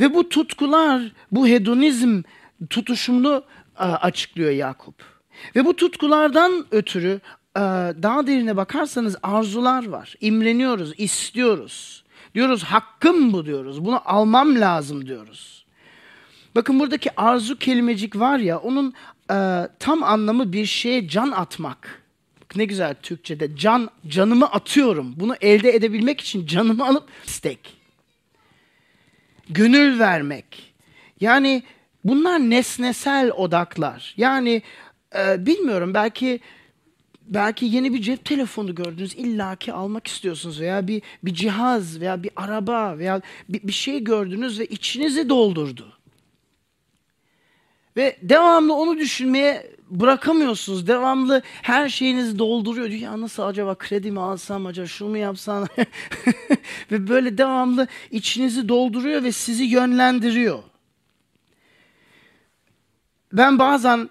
Ve 0.00 0.14
bu 0.14 0.28
tutkular, 0.28 1.12
bu 1.32 1.48
hedonizm 1.48 2.22
tutuşumunu 2.70 3.44
e, 3.78 3.82
açıklıyor 3.82 4.50
Yakup. 4.50 4.94
Ve 5.56 5.64
bu 5.64 5.76
tutkulardan 5.76 6.66
ötürü 6.70 7.20
daha 8.02 8.26
derine 8.26 8.56
bakarsanız 8.56 9.16
arzular 9.22 9.88
var. 9.88 10.14
İmreniyoruz, 10.20 10.92
istiyoruz. 10.98 12.04
Diyoruz 12.34 12.64
hakkım 12.64 13.32
bu 13.32 13.46
diyoruz. 13.46 13.84
Bunu 13.84 14.02
almam 14.04 14.60
lazım 14.60 15.06
diyoruz. 15.06 15.64
Bakın 16.54 16.80
buradaki 16.80 17.20
arzu 17.20 17.58
kelimecik 17.58 18.18
var 18.18 18.38
ya 18.38 18.58
onun 18.58 18.94
e, 19.30 19.68
tam 19.78 20.02
anlamı 20.02 20.52
bir 20.52 20.66
şeye 20.66 21.08
can 21.08 21.30
atmak. 21.30 22.02
Bak 22.40 22.56
ne 22.56 22.64
güzel 22.64 22.94
Türkçe'de 23.02 23.56
can 23.56 23.90
canımı 24.08 24.46
atıyorum. 24.46 25.12
Bunu 25.16 25.36
elde 25.40 25.74
edebilmek 25.74 26.20
için 26.20 26.46
canımı 26.46 26.86
alıp 26.86 27.08
istek 27.26 27.80
gönül 29.50 29.98
vermek. 29.98 30.74
Yani 31.20 31.62
bunlar 32.04 32.38
nesnesel 32.38 33.30
odaklar. 33.30 34.14
Yani 34.16 34.62
e, 35.16 35.46
bilmiyorum 35.46 35.94
belki 35.94 36.40
belki 37.30 37.66
yeni 37.66 37.94
bir 37.94 38.02
cep 38.02 38.24
telefonu 38.24 38.74
gördünüz 38.74 39.14
illaki 39.14 39.72
almak 39.72 40.06
istiyorsunuz 40.06 40.60
veya 40.60 40.88
bir 40.88 41.02
bir 41.24 41.34
cihaz 41.34 42.00
veya 42.00 42.22
bir 42.22 42.30
araba 42.36 42.98
veya 42.98 43.20
bir, 43.48 43.62
bir 43.62 43.72
şey 43.72 44.04
gördünüz 44.04 44.60
ve 44.60 44.66
içinizi 44.66 45.28
doldurdu. 45.28 46.00
Ve 47.96 48.16
devamlı 48.22 48.74
onu 48.74 48.98
düşünmeye 48.98 49.70
bırakamıyorsunuz. 49.90 50.86
Devamlı 50.86 51.42
her 51.62 51.88
şeyinizi 51.88 52.38
dolduruyor. 52.38 52.90
Diyor 52.90 53.00
ya 53.00 53.20
nasıl 53.20 53.42
acaba 53.42 53.74
kredi 53.74 54.10
mi 54.10 54.20
alsam 54.20 54.66
acaba 54.66 54.86
şunu 54.86 55.08
mu 55.08 55.16
yapsam? 55.16 55.66
ve 56.92 57.08
böyle 57.08 57.38
devamlı 57.38 57.86
içinizi 58.10 58.68
dolduruyor 58.68 59.22
ve 59.22 59.32
sizi 59.32 59.64
yönlendiriyor. 59.64 60.62
Ben 63.32 63.58
bazen 63.58 64.08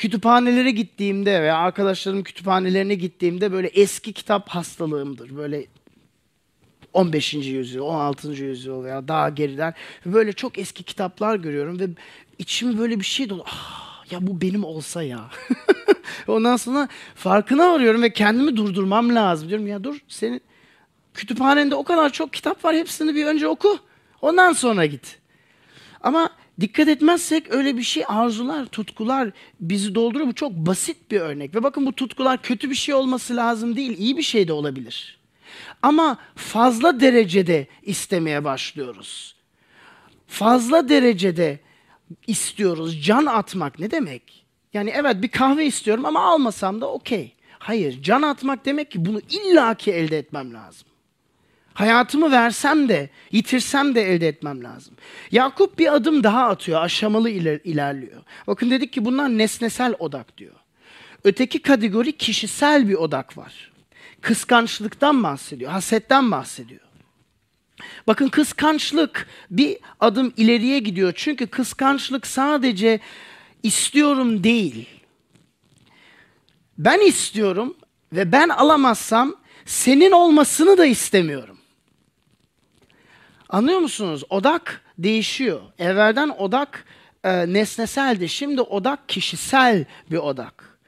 kütüphanelere 0.00 0.70
gittiğimde 0.70 1.42
veya 1.42 1.56
arkadaşlarım 1.56 2.22
kütüphanelerine 2.22 2.94
gittiğimde 2.94 3.52
böyle 3.52 3.68
eski 3.68 4.12
kitap 4.12 4.48
hastalığımdır. 4.48 5.36
Böyle 5.36 5.66
15. 6.92 7.34
yüzyıl, 7.34 7.82
16. 7.82 8.28
yüzyıl 8.28 8.84
veya 8.84 9.08
daha 9.08 9.28
geriden 9.28 9.74
böyle 10.06 10.32
çok 10.32 10.58
eski 10.58 10.82
kitaplar 10.82 11.36
görüyorum 11.36 11.80
ve 11.80 11.88
içimi 12.38 12.78
böyle 12.78 13.00
bir 13.00 13.04
şey 13.04 13.28
dolu. 13.28 13.44
Ah, 13.46 14.04
ya 14.12 14.26
bu 14.26 14.40
benim 14.40 14.64
olsa 14.64 15.02
ya. 15.02 15.30
Ondan 16.28 16.56
sonra 16.56 16.88
farkına 17.14 17.72
varıyorum 17.72 18.02
ve 18.02 18.12
kendimi 18.12 18.56
durdurmam 18.56 19.14
lazım. 19.14 19.48
Diyorum 19.48 19.66
ya 19.66 19.84
dur 19.84 19.98
senin 20.08 20.40
kütüphanende 21.14 21.74
o 21.74 21.84
kadar 21.84 22.12
çok 22.12 22.32
kitap 22.32 22.64
var 22.64 22.76
hepsini 22.76 23.14
bir 23.14 23.26
önce 23.26 23.48
oku. 23.48 23.78
Ondan 24.22 24.52
sonra 24.52 24.86
git. 24.86 25.18
Ama 26.00 26.30
dikkat 26.60 26.88
etmezsek 26.88 27.50
öyle 27.50 27.76
bir 27.76 27.82
şey 27.82 28.04
arzular, 28.08 28.66
tutkular 28.66 29.30
bizi 29.60 29.94
dolduruyor. 29.94 30.28
Bu 30.28 30.34
çok 30.34 30.52
basit 30.52 31.10
bir 31.10 31.20
örnek. 31.20 31.54
Ve 31.54 31.62
bakın 31.62 31.86
bu 31.86 31.92
tutkular 31.92 32.42
kötü 32.42 32.70
bir 32.70 32.74
şey 32.74 32.94
olması 32.94 33.36
lazım 33.36 33.76
değil, 33.76 33.98
iyi 33.98 34.16
bir 34.16 34.22
şey 34.22 34.48
de 34.48 34.52
olabilir. 34.52 35.18
Ama 35.82 36.18
fazla 36.36 37.00
derecede 37.00 37.66
istemeye 37.82 38.44
başlıyoruz. 38.44 39.34
Fazla 40.26 40.88
derecede 40.88 41.58
istiyoruz. 42.26 43.04
Can 43.04 43.26
atmak 43.26 43.78
ne 43.78 43.90
demek? 43.90 44.44
Yani 44.74 44.90
evet 44.90 45.22
bir 45.22 45.28
kahve 45.28 45.66
istiyorum 45.66 46.06
ama 46.06 46.20
almasam 46.20 46.80
da 46.80 46.90
okey. 46.90 47.32
Hayır, 47.58 48.02
can 48.02 48.22
atmak 48.22 48.64
demek 48.64 48.90
ki 48.90 49.04
bunu 49.04 49.20
illaki 49.30 49.92
elde 49.92 50.18
etmem 50.18 50.54
lazım. 50.54 50.88
Hayatımı 51.80 52.30
versem 52.30 52.88
de, 52.88 53.10
yitirsem 53.32 53.94
de 53.94 54.12
elde 54.12 54.28
etmem 54.28 54.64
lazım. 54.64 54.94
Yakup 55.30 55.78
bir 55.78 55.94
adım 55.94 56.24
daha 56.24 56.48
atıyor, 56.48 56.82
aşamalı 56.82 57.30
iler- 57.30 57.60
ilerliyor. 57.64 58.22
Bakın 58.46 58.70
dedik 58.70 58.92
ki 58.92 59.04
bunlar 59.04 59.28
nesnesel 59.28 59.94
odak 59.98 60.38
diyor. 60.38 60.54
Öteki 61.24 61.62
kategori 61.62 62.16
kişisel 62.16 62.88
bir 62.88 62.94
odak 62.94 63.38
var. 63.38 63.72
Kıskançlıktan 64.20 65.22
bahsediyor, 65.22 65.70
hasetten 65.70 66.30
bahsediyor. 66.30 66.80
Bakın 68.06 68.28
kıskançlık 68.28 69.26
bir 69.50 69.78
adım 70.00 70.32
ileriye 70.36 70.78
gidiyor. 70.78 71.12
Çünkü 71.16 71.46
kıskançlık 71.46 72.26
sadece 72.26 73.00
istiyorum 73.62 74.44
değil. 74.44 74.88
Ben 76.78 77.00
istiyorum 77.00 77.76
ve 78.12 78.32
ben 78.32 78.48
alamazsam 78.48 79.36
senin 79.66 80.10
olmasını 80.12 80.78
da 80.78 80.86
istemiyorum. 80.86 81.59
Anlıyor 83.50 83.78
musunuz? 83.78 84.24
Odak 84.30 84.82
değişiyor. 84.98 85.60
Evvelden 85.78 86.28
odak 86.28 86.84
e, 87.24 87.52
nesneseldi. 87.52 88.28
Şimdi 88.28 88.60
odak 88.60 89.08
kişisel 89.08 89.84
bir 90.10 90.16
odak. 90.16 90.78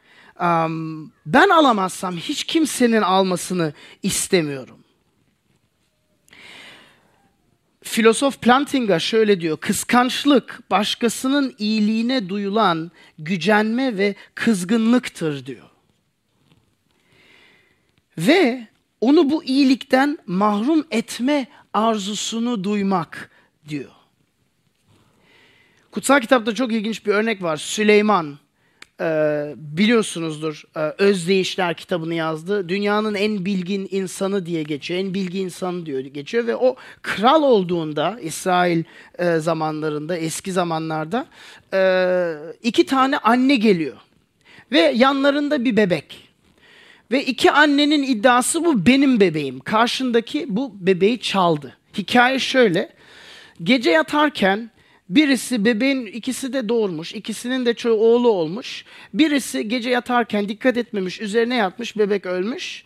Um, 0.40 1.12
ben 1.26 1.48
alamazsam 1.48 2.16
hiç 2.16 2.44
kimsenin 2.44 3.02
almasını 3.02 3.72
istemiyorum. 4.02 4.78
Filozof 7.82 8.40
Plantinga 8.40 8.98
şöyle 8.98 9.40
diyor. 9.40 9.56
Kıskançlık 9.56 10.70
başkasının 10.70 11.54
iyiliğine 11.58 12.28
duyulan 12.28 12.90
gücenme 13.18 13.98
ve 13.98 14.14
kızgınlıktır 14.34 15.46
diyor. 15.46 15.68
Ve 18.18 18.66
onu 19.02 19.30
bu 19.30 19.44
iyilikten 19.44 20.18
mahrum 20.26 20.86
etme 20.90 21.46
arzusunu 21.72 22.64
duymak 22.64 23.30
diyor. 23.68 23.90
Kutsal 25.90 26.20
kitapta 26.20 26.54
çok 26.54 26.72
ilginç 26.72 27.06
bir 27.06 27.14
örnek 27.14 27.42
var. 27.42 27.56
Süleyman 27.56 28.38
e, 29.00 29.06
biliyorsunuzdur 29.56 30.62
e, 30.76 30.80
Özdeyişler 30.80 31.76
kitabını 31.76 32.14
yazdı. 32.14 32.68
Dünyanın 32.68 33.14
en 33.14 33.44
bilgin 33.44 33.88
insanı 33.90 34.46
diye 34.46 34.62
geçiyor. 34.62 35.00
En 35.00 35.14
bilgi 35.14 35.40
insanı 35.40 35.86
diyor 35.86 36.00
geçiyor 36.00 36.46
ve 36.46 36.56
o 36.56 36.76
kral 37.02 37.42
olduğunda 37.42 38.18
İsrail 38.22 38.84
e, 39.18 39.38
zamanlarında 39.38 40.16
eski 40.16 40.52
zamanlarda 40.52 41.26
e, 41.74 42.34
iki 42.62 42.86
tane 42.86 43.18
anne 43.18 43.56
geliyor 43.56 43.96
ve 44.72 44.80
yanlarında 44.80 45.64
bir 45.64 45.76
bebek. 45.76 46.31
Ve 47.12 47.24
iki 47.24 47.50
annenin 47.50 48.02
iddiası 48.02 48.64
bu 48.64 48.86
benim 48.86 49.20
bebeğim. 49.20 49.60
Karşındaki 49.60 50.46
bu 50.48 50.72
bebeği 50.74 51.20
çaldı. 51.20 51.76
Hikaye 51.98 52.38
şöyle. 52.38 52.88
Gece 53.62 53.90
yatarken 53.90 54.70
birisi 55.08 55.64
bebeğin 55.64 56.06
ikisi 56.06 56.52
de 56.52 56.68
doğurmuş. 56.68 57.14
ikisinin 57.14 57.66
de 57.66 57.74
çoğu 57.74 58.00
oğlu 58.00 58.28
olmuş. 58.28 58.84
Birisi 59.14 59.68
gece 59.68 59.90
yatarken 59.90 60.48
dikkat 60.48 60.76
etmemiş, 60.76 61.20
üzerine 61.20 61.56
yatmış, 61.56 61.96
bebek 61.96 62.26
ölmüş. 62.26 62.84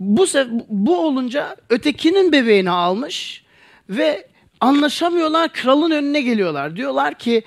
Bu 0.00 0.26
bu 0.68 1.06
olunca 1.06 1.56
ötekinin 1.70 2.32
bebeğini 2.32 2.70
almış 2.70 3.44
ve 3.90 4.28
anlaşamıyorlar. 4.60 5.52
Kralın 5.52 5.90
önüne 5.90 6.20
geliyorlar. 6.20 6.76
Diyorlar 6.76 7.18
ki 7.18 7.42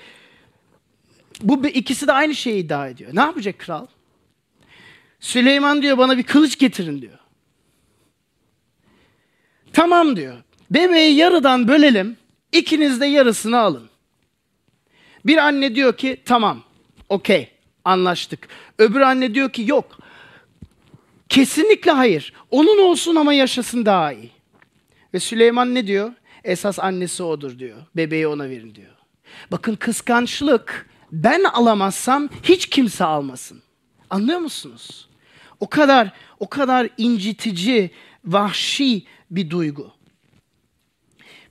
bu 1.42 1.66
ikisi 1.66 2.06
de 2.06 2.12
aynı 2.12 2.34
şeyi 2.34 2.64
iddia 2.64 2.88
ediyor. 2.88 3.10
Ne 3.14 3.20
yapacak 3.20 3.58
kral? 3.58 3.86
Süleyman 5.22 5.82
diyor 5.82 5.98
bana 5.98 6.18
bir 6.18 6.22
kılıç 6.22 6.58
getirin 6.58 7.02
diyor. 7.02 7.18
Tamam 9.72 10.16
diyor. 10.16 10.36
Bebeği 10.70 11.16
yarıdan 11.16 11.68
bölelim. 11.68 12.16
İkiniz 12.52 13.00
de 13.00 13.06
yarısını 13.06 13.58
alın. 13.58 13.88
Bir 15.24 15.36
anne 15.36 15.74
diyor 15.74 15.96
ki 15.96 16.22
tamam. 16.24 16.62
Okey. 17.08 17.50
Anlaştık. 17.84 18.48
Öbür 18.78 19.00
anne 19.00 19.34
diyor 19.34 19.52
ki 19.52 19.64
yok. 19.66 19.98
Kesinlikle 21.28 21.90
hayır. 21.90 22.32
Onun 22.50 22.90
olsun 22.90 23.16
ama 23.16 23.32
yaşasın 23.32 23.86
daha 23.86 24.12
iyi. 24.12 24.30
Ve 25.14 25.20
Süleyman 25.20 25.74
ne 25.74 25.86
diyor? 25.86 26.12
Esas 26.44 26.78
annesi 26.78 27.22
odur 27.22 27.58
diyor. 27.58 27.78
Bebeği 27.96 28.26
ona 28.26 28.50
verin 28.50 28.74
diyor. 28.74 28.94
Bakın 29.50 29.74
kıskançlık 29.74 30.90
ben 31.12 31.44
alamazsam 31.44 32.28
hiç 32.42 32.66
kimse 32.66 33.04
almasın. 33.04 33.62
Anlıyor 34.10 34.38
musunuz? 34.38 35.11
O 35.62 35.66
kadar 35.68 36.12
o 36.40 36.48
kadar 36.48 36.88
incitici, 36.98 37.90
vahşi 38.24 39.02
bir 39.30 39.50
duygu. 39.50 39.90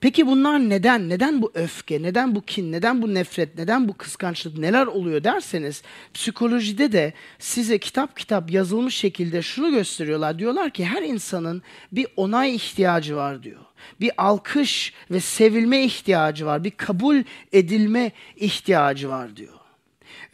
Peki 0.02 0.28
bunlar 0.28 0.60
neden? 0.60 1.10
Neden 1.10 1.41
bu 1.41 1.52
öfke? 1.54 2.02
Neden 2.02 2.36
bu 2.36 2.41
kin? 2.41 2.71
Neden 2.71 3.02
bu 3.02 3.13
nefret? 3.13 3.58
Neden 3.58 3.88
bu 3.88 3.93
kıskançlık? 3.93 4.58
Neler 4.58 4.88
oluyor 4.88 5.24
derseniz 5.24 5.82
psikolojide 6.13 6.91
de 6.91 7.13
size 7.39 7.78
kitap 7.78 8.17
kitap 8.17 8.52
yazılmış 8.52 8.95
şekilde 8.95 9.41
şunu 9.41 9.71
gösteriyorlar. 9.71 10.39
Diyorlar 10.39 10.69
ki 10.69 10.86
her 10.86 11.02
insanın 11.02 11.62
bir 11.91 12.08
onay 12.15 12.56
ihtiyacı 12.56 13.15
var 13.15 13.43
diyor. 13.43 13.65
Bir 14.00 14.12
alkış 14.17 14.93
ve 15.12 15.19
sevilme 15.19 15.84
ihtiyacı 15.84 16.45
var. 16.45 16.63
Bir 16.63 16.71
kabul 16.71 17.24
edilme 17.54 18.12
ihtiyacı 18.36 19.10
var 19.10 19.36
diyor. 19.36 19.60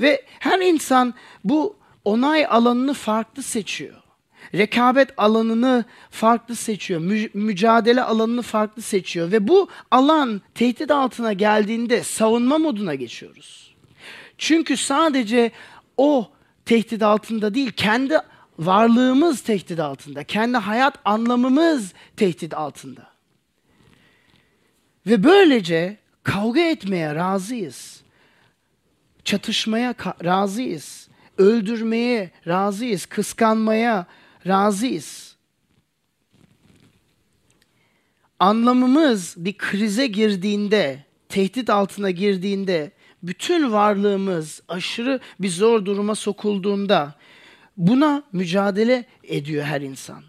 Ve 0.02 0.26
her 0.40 0.60
insan 0.60 1.13
bu 1.44 1.78
onay 2.08 2.46
alanını 2.46 2.93
farklı 2.93 3.43
seçiyor. 3.43 3.96
Rekabet 4.54 5.10
alanını 5.17 5.86
farklı 6.10 6.56
seçiyor. 6.56 7.02
Mü- 7.02 7.30
mücadele 7.34 8.04
alanını 8.04 8.41
farklı 8.41 8.82
seçiyor. 8.82 9.32
Ve 9.32 9.48
bu 9.48 9.70
alan 9.91 10.41
tehdit 10.56 10.91
altına 10.91 11.34
geldiğinde 11.34 12.04
savunma 12.04 12.58
moduna 12.58 12.96
geçiyoruz. 12.96 13.76
Çünkü 14.38 14.78
sadece 14.78 15.52
o 15.98 16.32
tehdit 16.65 17.04
altında 17.04 17.54
değil, 17.54 17.72
kendi 17.72 18.17
varlığımız 18.60 19.41
tehdit 19.41 19.80
altında. 19.80 20.24
Kendi 20.24 20.58
hayat 20.58 21.00
anlamımız 21.06 21.93
tehdit 22.17 22.54
altında. 22.54 23.08
Ve 25.08 25.24
böylece 25.24 25.98
kavga 26.24 26.62
etmeye 26.62 27.15
razıyız. 27.15 28.02
Çatışmaya 29.24 29.96
razıyız 30.24 31.07
öldürmeye 31.38 32.32
razıyız, 32.47 33.06
kıskanmaya 33.06 34.06
razıyız. 34.47 35.36
Anlamımız 38.39 39.36
bir 39.38 39.58
krize 39.58 40.08
girdiğinde, 40.08 41.06
tehdit 41.30 41.69
altına 41.69 42.12
girdiğinde, 42.12 42.91
bütün 43.23 43.71
varlığımız 43.71 44.62
aşırı 44.67 45.19
bir 45.39 45.50
zor 45.50 45.86
duruma 45.86 46.15
sokulduğunda 46.15 47.15
buna 47.78 48.23
mücadele 48.32 49.06
ediyor 49.23 49.63
her 49.63 49.82
insan. 49.82 50.23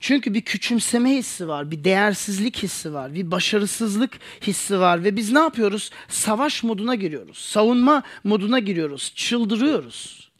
Çünkü 0.00 0.34
bir 0.34 0.40
küçümseme 0.40 1.10
hissi 1.10 1.48
var, 1.48 1.70
bir 1.70 1.84
değersizlik 1.84 2.62
hissi 2.62 2.92
var, 2.94 3.14
bir 3.14 3.30
başarısızlık 3.30 4.18
hissi 4.42 4.80
var 4.80 5.04
ve 5.04 5.16
biz 5.16 5.32
ne 5.32 5.38
yapıyoruz? 5.38 5.90
Savaş 6.08 6.62
moduna 6.62 6.94
giriyoruz, 6.94 7.38
savunma 7.38 8.02
moduna 8.24 8.58
giriyoruz, 8.58 9.12
çıldırıyoruz, 9.14 10.30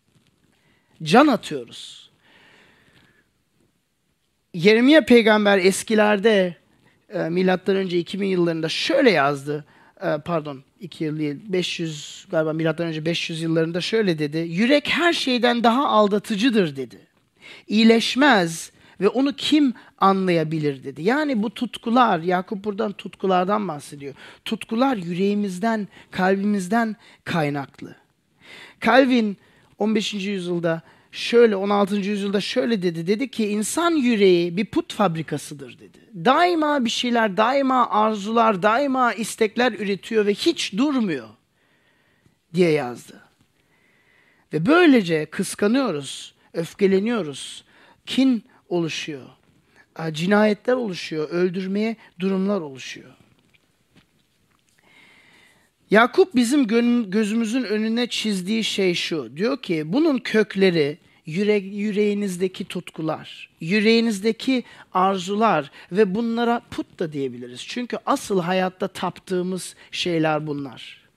can 1.03 1.27
atıyoruz. 1.27 2.11
Yeremiye 4.55 5.01
peygamber 5.01 5.59
eskilerde 5.59 6.57
e, 7.09 7.19
milattan 7.19 7.77
önce 7.77 7.99
2000 7.99 8.27
yıllarında 8.27 8.69
şöyle 8.69 9.11
yazdı. 9.11 9.65
E, 10.01 10.19
pardon 10.25 10.65
2 10.81 11.05
yıl 11.05 11.19
değil 11.19 11.37
500 11.45 12.27
galiba 12.31 12.53
milattan 12.53 12.87
önce 12.87 13.05
500 13.05 13.43
yıllarında 13.43 13.81
şöyle 13.81 14.19
dedi. 14.19 14.39
Yürek 14.39 14.89
her 14.89 15.13
şeyden 15.13 15.65
daha 15.65 15.89
aldatıcıdır 15.89 16.77
dedi. 16.77 16.99
İyileşmez, 17.69 18.73
ve 19.01 19.09
onu 19.09 19.33
kim 19.33 19.75
anlayabilir 19.99 20.85
dedi. 20.85 21.03
Yani 21.03 21.43
bu 21.43 21.55
tutkular, 21.55 22.19
Yakup 22.19 22.65
buradan 22.65 22.93
tutkulardan 22.93 23.69
bahsediyor. 23.69 24.15
Tutkular 24.45 24.97
yüreğimizden, 24.97 25.89
kalbimizden 26.11 26.97
kaynaklı. 27.25 27.97
Calvin 28.81 29.37
15. 29.79 30.15
yüzyılda 30.15 30.83
şöyle 31.13 31.57
16. 31.57 31.97
yüzyılda 31.97 32.41
şöyle 32.41 32.83
dedi. 32.83 33.07
Dedi 33.07 33.31
ki 33.31 33.49
insan 33.49 33.91
yüreği 33.91 34.57
bir 34.57 34.65
put 34.65 34.95
fabrikasıdır 34.95 35.79
dedi. 35.79 35.99
Daima 36.25 36.85
bir 36.85 36.91
şeyler, 36.91 37.37
daima 37.37 37.91
arzular, 37.91 38.63
daima 38.63 39.13
istekler 39.13 39.73
üretiyor 39.73 40.27
ve 40.27 40.35
hiç 40.35 40.73
durmuyor 40.77 41.29
diye 42.55 42.71
yazdı. 42.71 43.21
Ve 44.53 44.67
böylece 44.67 45.27
kıskanıyoruz, 45.27 46.35
öfkeleniyoruz, 46.53 47.65
kin 48.07 48.45
oluşuyor. 48.69 49.27
Cinayetler 50.13 50.75
oluşuyor, 50.75 51.31
öldürmeye 51.31 51.97
durumlar 52.21 52.61
oluşuyor. 52.61 53.11
Yakup 55.91 56.35
bizim 56.35 56.67
gözümüzün 57.11 57.65
önüne 57.65 58.07
çizdiği 58.07 58.65
şey 58.65 58.95
şu. 58.95 59.37
Diyor 59.37 59.63
ki 59.63 59.93
bunun 59.93 60.19
kökleri 60.19 60.99
yüre 61.27 61.55
yüreğinizdeki 61.55 62.65
tutkular, 62.65 63.51
yüreğinizdeki 63.61 64.65
arzular 64.93 65.71
ve 65.93 66.15
bunlara 66.15 66.63
put 66.71 66.99
da 66.99 67.13
diyebiliriz. 67.13 67.65
Çünkü 67.67 67.99
asıl 68.07 68.41
hayatta 68.41 68.89
taptığımız 68.89 69.75
şeyler 69.91 70.47
bunlar. 70.47 71.08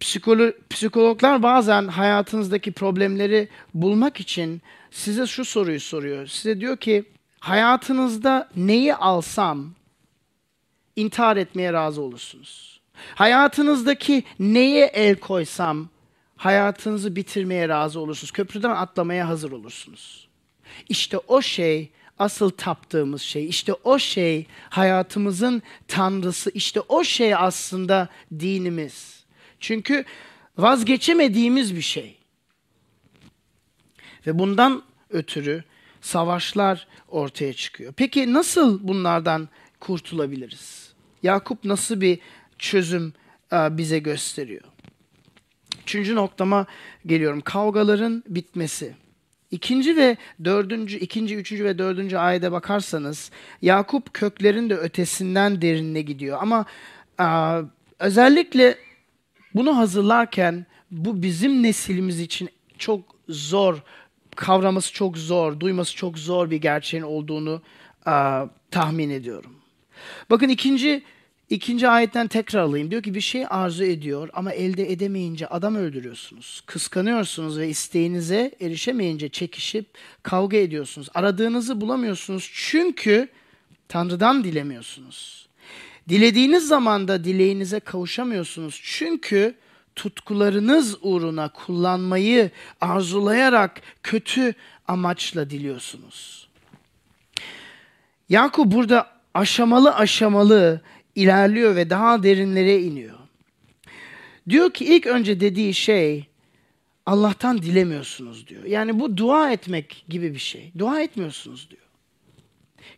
Psikolo 0.00 0.52
psikologlar 0.70 1.42
bazen 1.42 1.88
hayatınızdaki 1.88 2.72
problemleri 2.72 3.48
bulmak 3.74 4.20
için 4.20 4.62
size 4.90 5.26
şu 5.26 5.44
soruyu 5.44 5.80
soruyor. 5.80 6.26
Size 6.26 6.60
diyor 6.60 6.76
ki 6.76 7.04
hayatınızda 7.40 8.48
neyi 8.56 8.94
alsam 8.94 9.74
intihar 10.96 11.36
etmeye 11.36 11.72
razı 11.72 12.02
olursunuz. 12.02 12.80
Hayatınızdaki 13.14 14.24
neye 14.38 14.86
el 14.86 15.16
koysam 15.16 15.88
hayatınızı 16.36 17.16
bitirmeye 17.16 17.68
razı 17.68 18.00
olursunuz. 18.00 18.30
Köprüden 18.30 18.70
atlamaya 18.70 19.28
hazır 19.28 19.52
olursunuz. 19.52 20.28
İşte 20.88 21.18
o 21.18 21.42
şey 21.42 21.90
asıl 22.18 22.50
taptığımız 22.50 23.22
şey. 23.22 23.48
İşte 23.48 23.72
o 23.72 23.98
şey 23.98 24.46
hayatımızın 24.70 25.62
tanrısı. 25.88 26.50
İşte 26.50 26.80
o 26.80 27.04
şey 27.04 27.34
aslında 27.34 28.08
dinimiz. 28.40 29.15
Çünkü 29.60 30.04
vazgeçemediğimiz 30.58 31.76
bir 31.76 31.80
şey. 31.80 32.16
Ve 34.26 34.38
bundan 34.38 34.82
ötürü 35.10 35.64
savaşlar 36.00 36.86
ortaya 37.08 37.52
çıkıyor. 37.52 37.92
Peki 37.96 38.32
nasıl 38.32 38.88
bunlardan 38.88 39.48
kurtulabiliriz? 39.80 40.92
Yakup 41.22 41.64
nasıl 41.64 42.00
bir 42.00 42.18
çözüm 42.58 43.12
e, 43.52 43.56
bize 43.78 43.98
gösteriyor? 43.98 44.64
Üçüncü 45.82 46.14
noktama 46.14 46.66
geliyorum. 47.06 47.40
Kavgaların 47.40 48.24
bitmesi. 48.28 48.94
İkinci 49.50 49.96
ve 49.96 50.16
dördüncü, 50.44 50.96
ikinci, 50.98 51.36
üçüncü 51.36 51.64
ve 51.64 51.78
dördüncü 51.78 52.16
ayete 52.16 52.52
bakarsanız 52.52 53.30
Yakup 53.62 54.14
köklerin 54.14 54.70
de 54.70 54.76
ötesinden 54.76 55.62
derinine 55.62 56.02
gidiyor. 56.02 56.38
Ama 56.40 56.66
a, 57.18 57.62
özellikle 57.98 58.78
bunu 59.56 59.76
hazırlarken 59.76 60.66
bu 60.90 61.22
bizim 61.22 61.62
neslimiz 61.62 62.20
için 62.20 62.48
çok 62.78 63.00
zor, 63.28 63.82
kavraması 64.36 64.92
çok 64.92 65.18
zor, 65.18 65.60
duyması 65.60 65.96
çok 65.96 66.18
zor 66.18 66.50
bir 66.50 66.56
gerçeğin 66.56 67.04
olduğunu 67.04 67.62
a, 68.06 68.46
tahmin 68.70 69.10
ediyorum. 69.10 69.52
Bakın 70.30 70.48
ikinci 70.48 71.02
İkinci 71.50 71.88
ayetten 71.88 72.28
tekrar 72.28 72.60
alayım. 72.60 72.90
Diyor 72.90 73.02
ki 73.02 73.14
bir 73.14 73.20
şey 73.20 73.44
arzu 73.50 73.84
ediyor 73.84 74.28
ama 74.32 74.52
elde 74.52 74.92
edemeyince 74.92 75.46
adam 75.46 75.76
öldürüyorsunuz. 75.76 76.62
Kıskanıyorsunuz 76.66 77.58
ve 77.58 77.68
isteğinize 77.68 78.54
erişemeyince 78.60 79.28
çekişip 79.28 79.86
kavga 80.22 80.56
ediyorsunuz. 80.56 81.08
Aradığınızı 81.14 81.80
bulamıyorsunuz 81.80 82.50
çünkü 82.54 83.28
Tanrı'dan 83.88 84.44
dilemiyorsunuz. 84.44 85.45
Dilediğiniz 86.08 86.68
zaman 86.68 87.08
da 87.08 87.24
dileğinize 87.24 87.80
kavuşamıyorsunuz. 87.80 88.80
Çünkü 88.84 89.54
tutkularınız 89.96 90.96
uğruna 91.02 91.48
kullanmayı 91.48 92.50
arzulayarak 92.80 93.80
kötü 94.02 94.54
amaçla 94.88 95.50
diliyorsunuz. 95.50 96.48
Yakup 98.28 98.72
burada 98.72 99.10
aşamalı 99.34 99.94
aşamalı 99.94 100.80
ilerliyor 101.14 101.76
ve 101.76 101.90
daha 101.90 102.22
derinlere 102.22 102.82
iniyor. 102.82 103.18
Diyor 104.48 104.70
ki 104.70 104.84
ilk 104.84 105.06
önce 105.06 105.40
dediği 105.40 105.74
şey 105.74 106.26
Allah'tan 107.06 107.62
dilemiyorsunuz 107.62 108.48
diyor. 108.48 108.64
Yani 108.64 109.00
bu 109.00 109.16
dua 109.16 109.52
etmek 109.52 110.04
gibi 110.08 110.34
bir 110.34 110.38
şey. 110.38 110.72
Dua 110.78 111.00
etmiyorsunuz 111.00 111.70
diyor. 111.70 111.85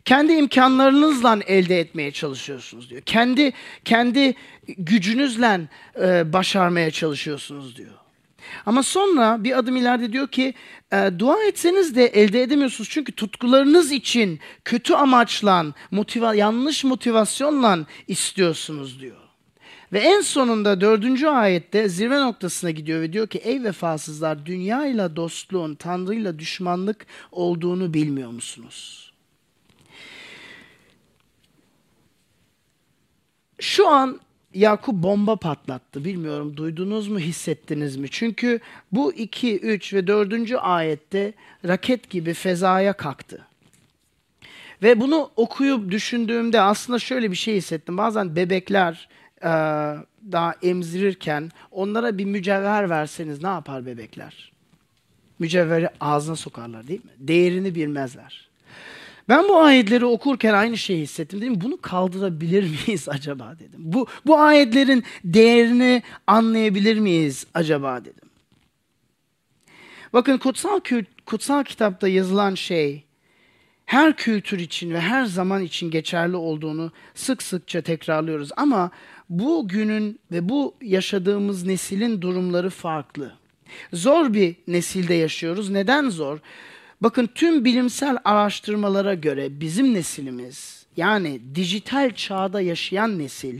Kendi 0.05 0.33
imkanlarınızla 0.33 1.39
elde 1.47 1.79
etmeye 1.79 2.11
çalışıyorsunuz 2.11 2.89
diyor. 2.89 3.01
Kendi 3.01 3.53
kendi 3.85 4.35
gücünüzle 4.77 5.59
e, 6.01 6.33
başarmaya 6.33 6.91
çalışıyorsunuz 6.91 7.77
diyor. 7.77 7.91
Ama 8.65 8.83
sonra 8.83 9.43
bir 9.43 9.57
adım 9.57 9.75
ileride 9.75 10.13
diyor 10.13 10.27
ki 10.27 10.53
e, 10.91 11.11
dua 11.19 11.43
etseniz 11.43 11.95
de 11.95 12.05
elde 12.05 12.41
edemiyorsunuz. 12.41 12.89
Çünkü 12.89 13.11
tutkularınız 13.11 13.91
için 13.91 14.39
kötü 14.65 14.93
amaçla, 14.93 15.65
motiva 15.91 16.35
yanlış 16.35 16.83
motivasyonla 16.83 17.79
istiyorsunuz 18.07 19.01
diyor. 19.01 19.17
Ve 19.93 19.99
en 19.99 20.21
sonunda 20.21 20.81
dördüncü 20.81 21.27
ayette 21.27 21.89
zirve 21.89 22.19
noktasına 22.19 22.71
gidiyor 22.71 23.01
ve 23.01 23.13
diyor 23.13 23.27
ki 23.27 23.37
ey 23.37 23.63
vefasızlar 23.63 24.45
dünya 24.45 24.85
ile 24.85 25.15
dostluğun 25.15 25.75
Tanrı 25.75 26.15
ile 26.15 26.39
düşmanlık 26.39 27.05
olduğunu 27.31 27.93
bilmiyor 27.93 28.31
musunuz? 28.31 29.08
Şu 33.59 33.87
an 33.87 34.19
Yakup 34.53 34.95
bomba 34.95 35.35
patlattı. 35.35 36.05
Bilmiyorum 36.05 36.57
duydunuz 36.57 37.07
mu, 37.07 37.19
hissettiniz 37.19 37.95
mi? 37.95 38.07
Çünkü 38.11 38.59
bu 38.91 39.13
2, 39.13 39.59
3 39.59 39.93
ve 39.93 40.07
4. 40.07 40.51
ayette 40.59 41.33
raket 41.67 42.09
gibi 42.09 42.33
fezaya 42.33 42.93
kalktı. 42.93 43.45
Ve 44.83 45.01
bunu 45.01 45.31
okuyup 45.35 45.91
düşündüğümde 45.91 46.61
aslında 46.61 46.99
şöyle 46.99 47.31
bir 47.31 47.35
şey 47.35 47.55
hissettim. 47.55 47.97
Bazen 47.97 48.35
bebekler 48.35 49.09
e, 49.41 49.49
daha 50.31 50.55
emzirirken 50.63 51.51
onlara 51.71 52.17
bir 52.17 52.25
mücevher 52.25 52.89
verseniz 52.89 53.43
ne 53.43 53.49
yapar 53.49 53.85
bebekler? 53.85 54.51
Mücevheri 55.39 55.89
ağzına 55.99 56.35
sokarlar 56.35 56.87
değil 56.87 57.05
mi? 57.05 57.11
Değerini 57.17 57.75
bilmezler. 57.75 58.48
Ben 59.29 59.47
bu 59.47 59.59
ayetleri 59.61 60.05
okurken 60.05 60.53
aynı 60.53 60.77
şeyi 60.77 61.01
hissettim. 61.01 61.41
Dedim 61.41 61.61
bunu 61.61 61.81
kaldırabilir 61.81 62.63
miyiz 62.63 63.09
acaba 63.09 63.55
dedim. 63.59 63.79
Bu, 63.79 64.07
bu 64.25 64.39
ayetlerin 64.39 65.03
değerini 65.23 66.03
anlayabilir 66.27 66.99
miyiz 66.99 67.47
acaba 67.53 68.05
dedim. 68.05 68.29
Bakın 70.13 70.37
kutsal, 70.37 70.79
kutsal 71.25 71.63
kitapta 71.63 72.07
yazılan 72.07 72.55
şey 72.55 73.03
her 73.85 74.15
kültür 74.15 74.59
için 74.59 74.91
ve 74.91 74.99
her 74.99 75.25
zaman 75.25 75.63
için 75.63 75.91
geçerli 75.91 76.35
olduğunu 76.35 76.91
sık 77.15 77.43
sıkça 77.43 77.81
tekrarlıyoruz. 77.81 78.49
Ama 78.57 78.91
bu 79.29 79.67
günün 79.67 80.19
ve 80.31 80.49
bu 80.49 80.75
yaşadığımız 80.81 81.65
neslin 81.65 82.21
durumları 82.21 82.69
farklı. 82.69 83.33
Zor 83.93 84.33
bir 84.33 84.55
nesilde 84.67 85.13
yaşıyoruz. 85.13 85.69
Neden 85.69 86.09
zor? 86.09 86.39
Bakın 87.01 87.29
tüm 87.35 87.65
bilimsel 87.65 88.17
araştırmalara 88.25 89.13
göre 89.13 89.59
bizim 89.59 89.93
nesilimiz 89.93 90.85
yani 90.97 91.41
dijital 91.55 92.11
çağda 92.13 92.61
yaşayan 92.61 93.19
nesil 93.19 93.59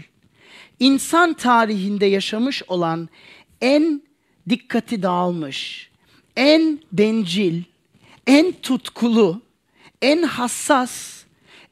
insan 0.80 1.34
tarihinde 1.34 2.06
yaşamış 2.06 2.63
olan 2.67 3.10
en 3.62 4.02
dikkati 4.49 5.04
dağılmış, 5.04 5.89
en 6.36 6.80
bencil, 6.91 7.63
en 8.28 8.52
tutkulu, 8.52 9.41
en 10.02 10.23
hassas, 10.23 11.23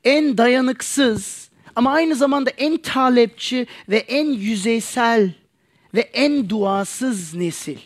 en 0.03 0.37
dayanıksız 0.37 1.49
ama 1.75 1.91
aynı 1.91 2.15
zamanda 2.15 2.49
en 2.49 2.77
talepçi 2.77 3.67
ve 3.89 3.97
en 3.97 4.25
yüzeysel 4.25 5.33
ve 5.93 5.99
en 6.01 6.49
duasız 6.49 7.33
nesil. 7.33 7.77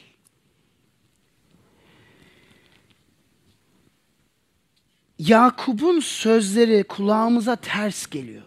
Yakup'un 5.28 6.00
sözleri 6.00 6.84
kulağımıza 6.84 7.56
ters 7.56 8.08
geliyor. 8.08 8.44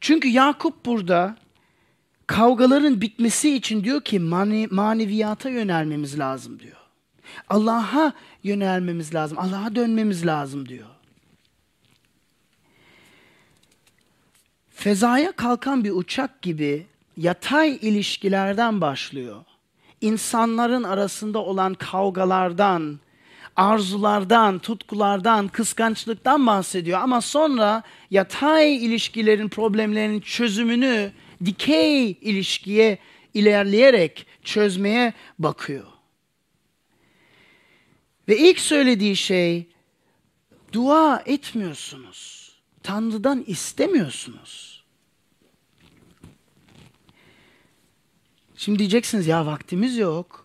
Çünkü 0.00 0.28
Yakup 0.28 0.86
burada 0.86 1.36
kavgaların 2.26 3.00
bitmesi 3.00 3.56
için 3.56 3.84
diyor 3.84 4.00
ki 4.00 4.18
mani, 4.18 4.68
maneviyata 4.70 5.48
yönelmemiz 5.48 6.18
lazım 6.18 6.60
diyor. 6.60 6.76
Allah'a 7.48 8.12
yönelmemiz 8.42 9.14
lazım. 9.14 9.38
Allah'a 9.38 9.74
dönmemiz 9.74 10.26
lazım 10.26 10.68
diyor. 10.68 10.88
Fezaya 14.70 15.32
kalkan 15.32 15.84
bir 15.84 15.90
uçak 15.90 16.42
gibi 16.42 16.86
yatay 17.16 17.78
ilişkilerden 17.82 18.80
başlıyor. 18.80 19.44
İnsanların 20.00 20.82
arasında 20.82 21.38
olan 21.38 21.74
kavgalardan, 21.74 23.00
arzulardan, 23.56 24.58
tutkulardan, 24.58 25.48
kıskançlıktan 25.48 26.46
bahsediyor. 26.46 27.00
Ama 27.00 27.20
sonra 27.20 27.82
yatay 28.10 28.86
ilişkilerin 28.86 29.48
problemlerinin 29.48 30.20
çözümünü 30.20 31.12
dikey 31.44 32.10
ilişkiye 32.10 32.98
ilerleyerek 33.34 34.26
çözmeye 34.42 35.12
bakıyor. 35.38 35.86
Ve 38.28 38.38
ilk 38.38 38.60
söylediği 38.60 39.16
şey 39.16 39.68
dua 40.72 41.22
etmiyorsunuz. 41.26 42.52
Tanrı'dan 42.82 43.44
istemiyorsunuz. 43.46 44.84
Şimdi 48.56 48.78
diyeceksiniz 48.78 49.26
ya 49.26 49.46
vaktimiz 49.46 49.98
yok. 49.98 50.43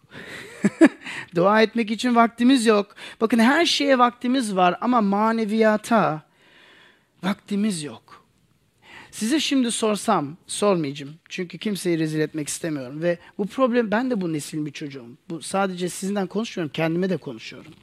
Dua 1.36 1.62
etmek 1.62 1.92
için 1.92 2.16
vaktimiz 2.16 2.66
yok. 2.66 2.96
Bakın 3.22 3.40
her 3.40 3.66
şeye 3.66 4.00
vaktimiz 4.00 4.56
var 4.56 4.78
ama 4.82 5.02
maneviyata 5.02 6.22
vaktimiz 7.24 7.84
yok. 7.84 8.24
Size 9.12 9.40
şimdi 9.40 9.72
sorsam, 9.72 10.38
sormayacağım. 10.48 11.14
Çünkü 11.30 11.58
kimseyi 11.58 12.00
rezil 12.00 12.20
etmek 12.20 12.48
istemiyorum. 12.48 13.02
Ve 13.02 13.18
bu 13.38 13.48
problem, 13.48 13.92
ben 13.92 14.12
de 14.12 14.22
bu 14.22 14.34
neslin 14.34 14.66
bir 14.66 14.72
çocuğum. 14.72 15.10
Bu 15.30 15.42
sadece 15.42 15.90
sizinden 15.90 16.28
konuşmuyorum, 16.28 16.72
kendime 16.74 17.10
de 17.10 17.18
konuşuyorum. 17.18 17.74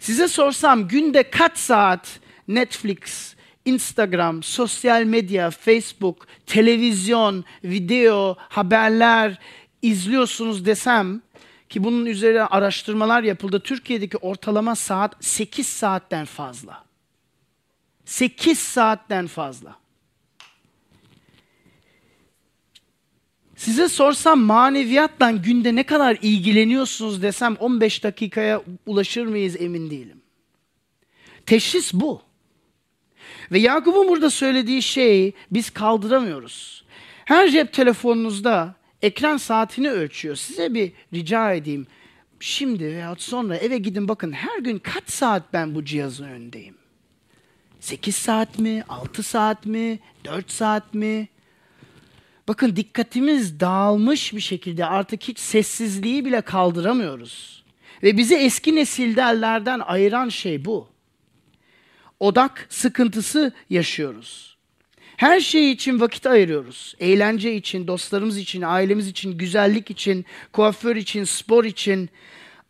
Size 0.00 0.28
sorsam 0.28 0.88
günde 0.88 1.30
kaç 1.30 1.58
saat 1.58 2.20
Netflix 2.48 3.34
Instagram, 3.64 4.42
sosyal 4.42 5.04
medya, 5.04 5.50
Facebook, 5.50 6.26
televizyon, 6.46 7.44
video, 7.64 8.36
haberler 8.38 9.38
izliyorsunuz 9.82 10.66
desem 10.66 11.22
ki 11.70 11.84
bunun 11.84 12.06
üzerine 12.06 12.42
araştırmalar 12.42 13.22
yapıldı. 13.22 13.60
Türkiye'deki 13.60 14.16
ortalama 14.16 14.74
saat 14.74 15.24
8 15.24 15.66
saatten 15.66 16.24
fazla. 16.24 16.84
8 18.04 18.58
saatten 18.58 19.26
fazla. 19.26 19.76
Size 23.56 23.88
sorsam 23.88 24.40
maneviyatla 24.40 25.30
günde 25.30 25.74
ne 25.74 25.82
kadar 25.82 26.18
ilgileniyorsunuz 26.22 27.22
desem 27.22 27.56
15 27.56 28.04
dakikaya 28.04 28.62
ulaşır 28.86 29.26
mıyız 29.26 29.56
emin 29.60 29.90
değilim. 29.90 30.22
Teşhis 31.46 31.94
bu. 31.94 32.22
Ve 33.52 33.58
Yakup'un 33.58 34.08
burada 34.08 34.30
söylediği 34.30 34.82
şeyi 34.82 35.32
biz 35.50 35.70
kaldıramıyoruz. 35.70 36.84
Her 37.24 37.50
cep 37.50 37.72
telefonunuzda 37.72 38.74
ekran 39.02 39.36
saatini 39.36 39.90
ölçüyor. 39.90 40.36
Size 40.36 40.74
bir 40.74 40.92
rica 41.14 41.52
edeyim. 41.52 41.86
Şimdi 42.40 42.84
veya 42.84 43.14
sonra 43.18 43.56
eve 43.56 43.78
gidin 43.78 44.08
bakın 44.08 44.32
her 44.32 44.58
gün 44.58 44.78
kaç 44.78 45.10
saat 45.10 45.52
ben 45.52 45.74
bu 45.74 45.84
cihazın 45.84 46.24
önündeyim? 46.24 46.74
8 47.80 48.16
saat 48.16 48.58
mi? 48.58 48.84
6 48.88 49.22
saat 49.22 49.66
mi? 49.66 49.98
4 50.24 50.50
saat 50.50 50.94
mi? 50.94 51.28
Bakın 52.48 52.76
dikkatimiz 52.76 53.60
dağılmış 53.60 54.34
bir 54.34 54.40
şekilde 54.40 54.86
artık 54.86 55.22
hiç 55.22 55.38
sessizliği 55.38 56.24
bile 56.24 56.40
kaldıramıyoruz. 56.40 57.64
Ve 58.02 58.16
bizi 58.16 58.34
eski 58.34 58.74
nesillerden 58.76 59.80
ayıran 59.80 60.28
şey 60.28 60.64
bu. 60.64 60.88
Odak 62.20 62.66
sıkıntısı 62.68 63.52
yaşıyoruz. 63.70 64.56
Her 65.20 65.40
şey 65.40 65.70
için 65.70 66.00
vakit 66.00 66.26
ayırıyoruz. 66.26 66.94
Eğlence 67.00 67.54
için, 67.54 67.86
dostlarımız 67.86 68.38
için, 68.38 68.62
ailemiz 68.62 69.08
için, 69.08 69.38
güzellik 69.38 69.90
için, 69.90 70.24
kuaför 70.52 70.96
için, 70.96 71.24
spor 71.24 71.64
için. 71.64 72.10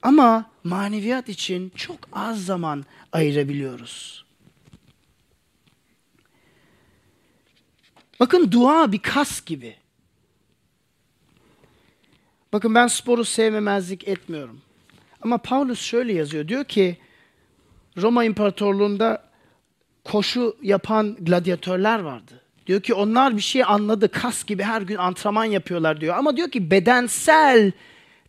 Ama 0.02 0.50
maneviyat 0.64 1.28
için 1.28 1.72
çok 1.76 1.98
az 2.12 2.44
zaman 2.44 2.84
ayırabiliyoruz. 3.12 4.24
Bakın 8.20 8.52
dua 8.52 8.92
bir 8.92 8.98
kas 8.98 9.44
gibi. 9.44 9.76
Bakın 12.52 12.74
ben 12.74 12.86
sporu 12.86 13.24
sevmemezlik 13.24 14.08
etmiyorum. 14.08 14.60
Ama 15.22 15.38
Paulus 15.38 15.80
şöyle 15.80 16.12
yazıyor. 16.12 16.48
Diyor 16.48 16.64
ki 16.64 16.96
Roma 17.96 18.24
İmparatorluğu'nda 18.24 19.29
koşu 20.04 20.56
yapan 20.62 21.16
gladyatörler 21.20 21.98
vardı. 21.98 22.40
Diyor 22.66 22.80
ki 22.80 22.94
onlar 22.94 23.36
bir 23.36 23.42
şey 23.42 23.64
anladı. 23.64 24.08
Kas 24.08 24.44
gibi 24.44 24.62
her 24.62 24.82
gün 24.82 24.96
antrenman 24.96 25.44
yapıyorlar 25.44 26.00
diyor. 26.00 26.16
Ama 26.16 26.36
diyor 26.36 26.50
ki 26.50 26.70
bedensel 26.70 27.72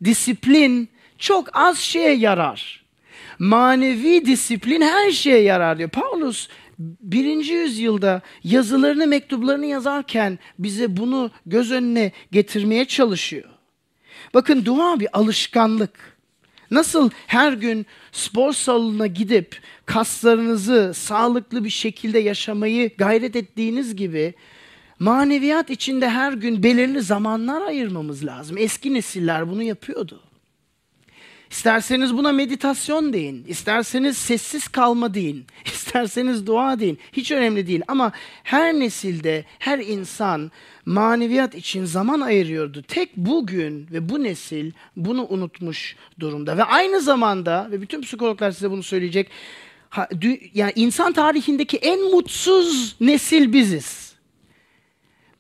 disiplin 0.04 0.90
çok 1.18 1.50
az 1.54 1.78
şeye 1.78 2.16
yarar. 2.16 2.82
Manevi 3.40 4.26
disiplin 4.26 4.82
her 4.82 5.12
şeye 5.12 5.42
yarar 5.42 5.78
diyor. 5.78 5.90
Paulus 5.90 6.48
birinci 6.80 7.54
yüzyılda 7.54 8.22
yazılarını, 8.44 9.08
mektuplarını 9.08 9.66
yazarken 9.66 10.40
bize 10.60 10.98
bunu 10.98 11.32
göz 11.46 11.72
önüne 11.72 12.12
getirmeye 12.32 12.86
çalışıyor. 12.86 13.50
Bakın 14.34 14.66
dua 14.66 15.00
bir 15.00 15.08
alışkanlık. 15.14 16.11
Nasıl 16.72 17.10
her 17.28 17.54
gün 17.54 17.86
spor 18.12 18.54
salonuna 18.54 19.08
gidip 19.08 19.62
kaslarınızı 19.86 20.92
sağlıklı 20.96 21.64
bir 21.64 21.70
şekilde 21.70 22.20
yaşamayı 22.20 22.92
gayret 22.98 23.36
ettiğiniz 23.36 23.96
gibi 23.96 24.34
maneviyat 25.00 25.70
içinde 25.70 26.10
her 26.10 26.34
gün 26.34 26.64
belirli 26.64 27.02
zamanlar 27.02 27.62
ayırmamız 27.62 28.26
lazım. 28.26 28.58
Eski 28.58 28.94
nesiller 28.94 29.50
bunu 29.50 29.64
yapıyordu. 29.64 30.22
İsterseniz 31.52 32.18
buna 32.18 32.32
meditasyon 32.32 33.14
deyin, 33.14 33.46
isterseniz 33.48 34.18
sessiz 34.18 34.68
kalma 34.68 35.14
deyin, 35.14 35.46
isterseniz 35.66 36.48
dua 36.48 36.80
deyin. 36.80 37.00
Hiç 37.14 37.32
önemli 37.32 37.68
değil 37.68 37.82
ama 37.88 38.12
her 38.44 38.74
nesilde 38.74 39.46
her 39.60 39.80
insan 39.80 40.52
maneviyat 40.86 41.56
için 41.56 41.86
zaman 41.86 42.22
ayırıyordu. 42.22 42.84
Tek 42.88 43.18
bugün 43.18 43.88
ve 43.92 44.10
bu 44.10 44.24
nesil 44.24 44.72
bunu 44.96 45.28
unutmuş 45.30 45.96
durumda. 46.20 46.58
Ve 46.58 46.64
aynı 46.64 47.02
zamanda 47.02 47.68
ve 47.72 47.82
bütün 47.82 48.02
psikologlar 48.02 48.52
size 48.52 48.72
bunu 48.72 48.84
söyleyecek. 48.84 49.30
Yani 50.54 50.74
insan 50.76 51.14
tarihindeki 51.14 51.78
en 51.78 52.12
mutsuz 52.12 52.96
nesil 53.00 53.54
biziz. 53.54 54.11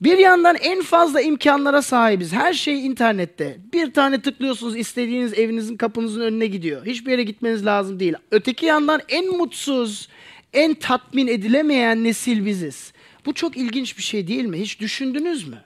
Bir 0.01 0.17
yandan 0.17 0.55
en 0.55 0.81
fazla 0.81 1.21
imkanlara 1.21 1.81
sahibiz. 1.81 2.33
Her 2.33 2.53
şey 2.53 2.85
internette. 2.85 3.57
Bir 3.73 3.93
tane 3.93 4.21
tıklıyorsunuz 4.21 4.75
istediğiniz 4.77 5.33
evinizin 5.33 5.77
kapınızın 5.77 6.21
önüne 6.21 6.47
gidiyor. 6.47 6.85
Hiçbir 6.85 7.11
yere 7.11 7.23
gitmeniz 7.23 7.65
lazım 7.65 7.99
değil. 7.99 8.13
Öteki 8.31 8.65
yandan 8.65 9.01
en 9.09 9.37
mutsuz, 9.37 10.09
en 10.53 10.73
tatmin 10.73 11.27
edilemeyen 11.27 12.03
nesil 12.03 12.45
biziz. 12.45 12.93
Bu 13.25 13.33
çok 13.33 13.57
ilginç 13.57 13.97
bir 13.97 14.03
şey 14.03 14.27
değil 14.27 14.45
mi? 14.45 14.59
Hiç 14.59 14.79
düşündünüz 14.79 15.47
mü? 15.47 15.57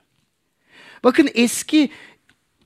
Bakın 1.03 1.29
eski 1.33 1.89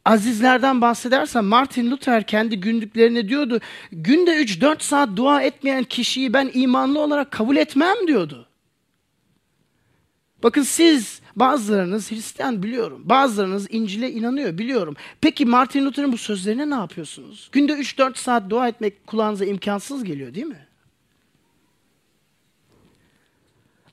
azizlerden 0.05 0.81
bahsedersem 0.81 1.45
Martin 1.45 1.91
Luther 1.91 2.23
kendi 2.23 2.59
günlüklerine 2.59 3.29
diyordu. 3.29 3.59
Günde 3.91 4.31
3-4 4.31 4.83
saat 4.83 5.09
dua 5.15 5.41
etmeyen 5.41 5.83
kişiyi 5.83 6.33
ben 6.33 6.51
imanlı 6.53 6.99
olarak 6.99 7.31
kabul 7.31 7.57
etmem 7.57 7.95
diyordu. 8.07 8.48
Bakın 10.43 10.61
siz 10.61 11.21
bazılarınız 11.35 12.11
Hristiyan 12.11 12.63
biliyorum. 12.63 13.01
Bazılarınız 13.05 13.67
İncil'e 13.69 14.11
inanıyor 14.11 14.57
biliyorum. 14.57 14.95
Peki 15.21 15.45
Martin 15.45 15.85
Luther'ın 15.85 16.11
bu 16.11 16.17
sözlerine 16.17 16.69
ne 16.69 16.75
yapıyorsunuz? 16.75 17.49
Günde 17.51 17.73
3-4 17.73 18.17
saat 18.17 18.49
dua 18.49 18.67
etmek 18.67 19.07
kulağınıza 19.07 19.45
imkansız 19.45 20.03
geliyor 20.03 20.33
değil 20.33 20.45
mi? 20.45 20.67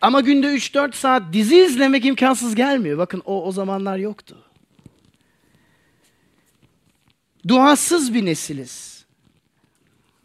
Ama 0.00 0.20
günde 0.20 0.46
3-4 0.46 0.92
saat 0.92 1.22
dizi 1.32 1.56
izlemek 1.56 2.04
imkansız 2.04 2.54
gelmiyor. 2.54 2.98
Bakın 2.98 3.22
o 3.24 3.44
o 3.44 3.52
zamanlar 3.52 3.96
yoktu. 3.96 4.36
Duasız 7.48 8.14
bir 8.14 8.24
nesiliz. 8.24 9.04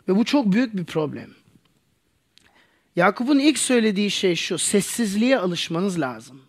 Ve 0.08 0.16
bu 0.16 0.26
çok 0.26 0.52
büyük 0.52 0.76
bir 0.78 0.86
problem. 0.86 1.30
Yakup'un 2.96 3.40
ilk 3.40 3.58
söylediği 3.58 4.12
şey 4.12 4.36
şu, 4.36 4.58
sessizliğe 4.58 5.40
alışmanız 5.40 6.00
lazım. 6.00 6.42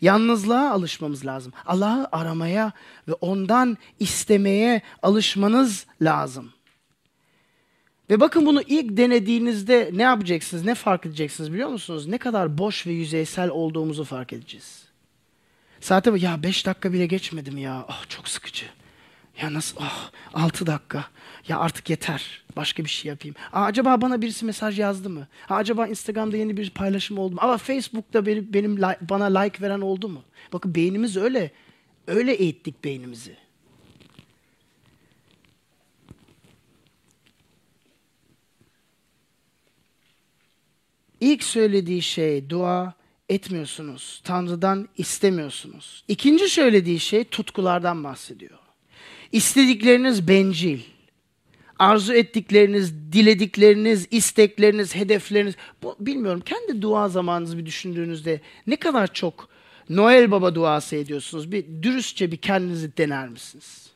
Yalnızlığa 0.00 0.70
alışmamız 0.70 1.26
lazım. 1.26 1.52
Allah'ı 1.66 2.08
aramaya 2.12 2.72
ve 3.08 3.12
ondan 3.12 3.78
istemeye 4.00 4.82
alışmanız 5.02 5.86
lazım. 6.02 6.52
Ve 8.10 8.20
bakın 8.20 8.46
bunu 8.46 8.62
ilk 8.62 8.96
denediğinizde 8.96 9.90
ne 9.92 10.02
yapacaksınız, 10.02 10.64
ne 10.64 10.74
fark 10.74 11.06
edeceksiniz 11.06 11.52
biliyor 11.52 11.68
musunuz? 11.68 12.06
Ne 12.06 12.18
kadar 12.18 12.58
boş 12.58 12.86
ve 12.86 12.92
yüzeysel 12.92 13.50
olduğumuzu 13.50 14.04
fark 14.04 14.32
edeceğiz. 14.32 14.84
Saate 15.80 16.12
bak, 16.12 16.22
ya 16.22 16.42
beş 16.42 16.66
dakika 16.66 16.92
bile 16.92 17.06
geçmedim 17.06 17.58
ya. 17.58 17.86
Oh, 17.88 18.04
çok 18.08 18.28
sıkıcı. 18.28 18.66
Ya 19.42 19.54
nasıl? 19.54 19.76
Ah 19.80 20.10
oh, 20.34 20.42
altı 20.44 20.66
dakika. 20.66 21.04
Ya 21.48 21.58
artık 21.58 21.90
yeter. 21.90 22.42
Başka 22.56 22.84
bir 22.84 22.88
şey 22.90 23.08
yapayım. 23.08 23.36
Aa, 23.52 23.64
acaba 23.64 24.00
bana 24.00 24.22
birisi 24.22 24.44
mesaj 24.44 24.78
yazdı 24.78 25.10
mı? 25.10 25.26
Aa, 25.48 25.56
acaba 25.56 25.86
Instagram'da 25.86 26.36
yeni 26.36 26.56
bir 26.56 26.70
paylaşım 26.70 27.18
oldu 27.18 27.34
mu? 27.34 27.40
Ama 27.42 27.58
Facebook'ta 27.58 28.26
benim, 28.26 28.52
benim 28.52 28.82
bana 29.00 29.38
like 29.38 29.62
veren 29.62 29.80
oldu 29.80 30.08
mu? 30.08 30.22
Bakın 30.52 30.74
beynimiz 30.74 31.16
öyle. 31.16 31.50
Öyle 32.06 32.32
eğittik 32.32 32.84
beynimizi. 32.84 33.36
İlk 41.20 41.42
söylediği 41.44 42.02
şey 42.02 42.50
dua 42.50 42.94
etmiyorsunuz. 43.28 44.20
Tanrı'dan 44.24 44.88
istemiyorsunuz. 44.96 46.04
İkinci 46.08 46.48
söylediği 46.48 47.00
şey 47.00 47.24
tutkulardan 47.24 48.04
bahsediyor. 48.04 48.58
İstedikleriniz 49.32 50.28
bencil. 50.28 50.80
Arzu 51.78 52.14
ettikleriniz, 52.14 53.12
diledikleriniz, 53.12 54.08
istekleriniz, 54.10 54.94
hedefleriniz. 54.94 55.54
Bu, 55.82 55.96
bilmiyorum 56.00 56.42
kendi 56.44 56.82
dua 56.82 57.08
zamanınızı 57.08 57.58
bir 57.58 57.66
düşündüğünüzde 57.66 58.40
ne 58.66 58.76
kadar 58.76 59.12
çok 59.12 59.48
Noel 59.90 60.30
Baba 60.30 60.54
duası 60.54 60.96
ediyorsunuz. 60.96 61.52
Bir 61.52 61.64
dürüstçe 61.82 62.32
bir 62.32 62.36
kendinizi 62.36 62.96
dener 62.96 63.28
misiniz? 63.28 63.86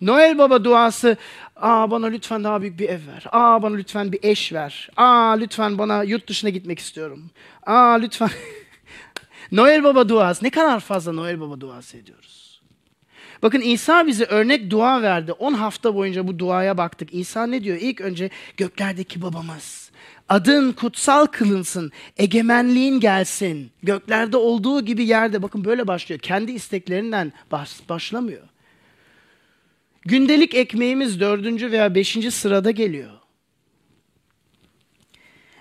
Noel 0.00 0.38
Baba 0.38 0.64
duası, 0.64 1.16
aa 1.56 1.90
bana 1.90 2.06
lütfen 2.06 2.44
daha 2.44 2.62
büyük 2.62 2.78
bir 2.78 2.88
ev 2.88 3.06
ver. 3.06 3.24
Aa 3.32 3.62
bana 3.62 3.76
lütfen 3.76 4.12
bir 4.12 4.18
eş 4.22 4.52
ver. 4.52 4.90
Aa 4.96 5.30
lütfen 5.30 5.78
bana 5.78 6.02
yurt 6.02 6.28
dışına 6.28 6.50
gitmek 6.50 6.78
istiyorum. 6.78 7.30
Aa 7.66 7.92
lütfen. 7.92 8.30
Noel 9.52 9.84
Baba 9.84 10.08
duası, 10.08 10.44
ne 10.44 10.50
kadar 10.50 10.80
fazla 10.80 11.12
Noel 11.12 11.40
Baba 11.40 11.60
duası 11.60 11.96
ediyoruz. 11.96 12.45
Bakın 13.42 13.60
İsa 13.60 14.06
bize 14.06 14.24
örnek 14.24 14.70
dua 14.70 15.02
verdi. 15.02 15.32
10 15.32 15.52
hafta 15.52 15.94
boyunca 15.94 16.28
bu 16.28 16.38
duaya 16.38 16.78
baktık. 16.78 17.14
İsa 17.14 17.46
ne 17.46 17.64
diyor? 17.64 17.78
İlk 17.80 18.00
önce 18.00 18.30
göklerdeki 18.56 19.22
babamız. 19.22 19.90
Adın 20.28 20.72
kutsal 20.72 21.26
kılınsın, 21.26 21.92
egemenliğin 22.16 23.00
gelsin. 23.00 23.70
Göklerde 23.82 24.36
olduğu 24.36 24.84
gibi 24.84 25.04
yerde. 25.04 25.42
Bakın 25.42 25.64
böyle 25.64 25.86
başlıyor. 25.86 26.20
Kendi 26.20 26.52
isteklerinden 26.52 27.32
baş, 27.50 27.88
başlamıyor. 27.88 28.42
Gündelik 30.02 30.54
ekmeğimiz 30.54 31.20
dördüncü 31.20 31.72
veya 31.72 31.94
beşinci 31.94 32.30
sırada 32.30 32.70
geliyor. 32.70 33.10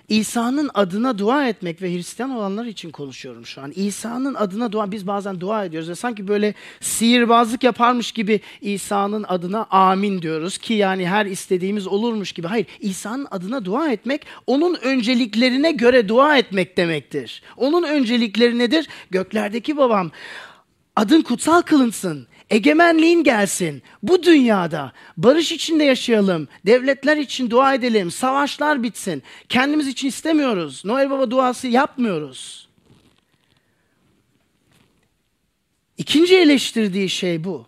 İsa'nın 0.09 0.69
adına 0.73 1.17
dua 1.17 1.47
etmek 1.47 1.81
ve 1.81 1.93
Hristiyan 1.93 2.31
olanlar 2.31 2.65
için 2.65 2.91
konuşuyorum 2.91 3.45
şu 3.45 3.61
an. 3.61 3.71
İsa'nın 3.75 4.33
adına 4.33 4.71
dua, 4.71 4.91
biz 4.91 5.07
bazen 5.07 5.39
dua 5.39 5.65
ediyoruz 5.65 5.89
ve 5.89 5.95
sanki 5.95 6.27
böyle 6.27 6.53
sihirbazlık 6.81 7.63
yaparmış 7.63 8.11
gibi 8.11 8.41
İsa'nın 8.61 9.25
adına 9.27 9.63
amin 9.69 10.21
diyoruz 10.21 10.57
ki 10.57 10.73
yani 10.73 11.07
her 11.07 11.25
istediğimiz 11.25 11.87
olurmuş 11.87 12.31
gibi. 12.31 12.47
Hayır, 12.47 12.67
İsa'nın 12.79 13.27
adına 13.31 13.65
dua 13.65 13.91
etmek, 13.91 14.25
onun 14.47 14.75
önceliklerine 14.75 15.71
göre 15.71 16.07
dua 16.07 16.37
etmek 16.37 16.77
demektir. 16.77 17.43
Onun 17.57 17.83
öncelikleri 17.83 18.57
nedir? 18.57 18.87
Göklerdeki 19.11 19.77
babam, 19.77 20.11
adın 20.95 21.21
kutsal 21.21 21.61
kılınsın, 21.61 22.27
Egemenliğin 22.49 23.23
gelsin. 23.23 23.83
Bu 24.03 24.23
dünyada 24.23 24.91
barış 25.17 25.51
içinde 25.51 25.83
yaşayalım. 25.83 26.47
Devletler 26.65 27.17
için 27.17 27.49
dua 27.49 27.73
edelim. 27.73 28.11
Savaşlar 28.11 28.83
bitsin. 28.83 29.23
Kendimiz 29.49 29.87
için 29.87 30.07
istemiyoruz. 30.07 30.85
Noel 30.85 31.09
Baba 31.09 31.31
duası 31.31 31.67
yapmıyoruz. 31.67 32.69
İkinci 35.97 36.35
eleştirdiği 36.37 37.09
şey 37.09 37.43
bu. 37.43 37.67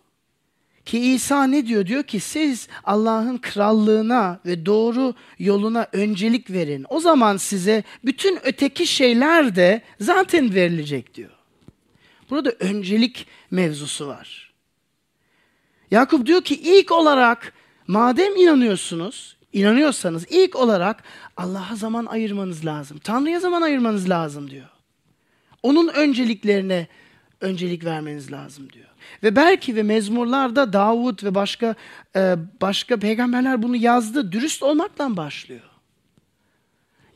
Ki 0.86 1.00
İsa 1.00 1.44
ne 1.44 1.68
diyor? 1.68 1.86
Diyor 1.86 2.04
ki 2.04 2.20
siz 2.20 2.68
Allah'ın 2.84 3.38
krallığına 3.38 4.40
ve 4.46 4.66
doğru 4.66 5.14
yoluna 5.40 5.88
öncelik 5.92 6.52
verin. 6.52 6.86
O 6.90 7.00
zaman 7.00 7.38
size 7.38 7.84
bütün 8.06 8.40
öteki 8.44 8.88
şeyler 8.88 9.56
de 9.56 9.82
zaten 10.00 10.56
verilecek 10.56 11.14
diyor. 11.14 11.32
Burada 12.30 12.52
öncelik 12.52 13.28
mevzusu 13.52 14.08
var. 14.08 14.47
Yakup 15.92 16.26
diyor 16.26 16.42
ki 16.42 16.56
ilk 16.56 16.92
olarak 16.92 17.54
madem 17.88 18.36
inanıyorsunuz, 18.36 19.38
inanıyorsanız 19.54 20.26
ilk 20.30 20.56
olarak 20.56 21.04
Allah'a 21.38 21.76
zaman 21.76 22.06
ayırmanız 22.06 22.66
lazım. 22.66 22.98
Tanrı'ya 22.98 23.40
zaman 23.40 23.62
ayırmanız 23.62 24.10
lazım 24.10 24.52
diyor. 24.52 24.70
Onun 25.64 25.88
önceliklerine 25.88 26.88
öncelik 27.42 27.86
vermeniz 27.86 28.32
lazım 28.32 28.74
diyor. 28.74 28.88
Ve 29.24 29.36
belki 29.36 29.76
ve 29.76 29.84
mezmurlarda 29.84 30.74
Davut 30.74 31.24
ve 31.24 31.36
başka 31.36 31.76
e, 32.16 32.36
başka 32.62 32.98
peygamberler 32.98 33.64
bunu 33.64 33.76
yazdı. 33.76 34.32
Dürüst 34.32 34.64
olmaktan 34.64 35.18
başlıyor. 35.18 35.62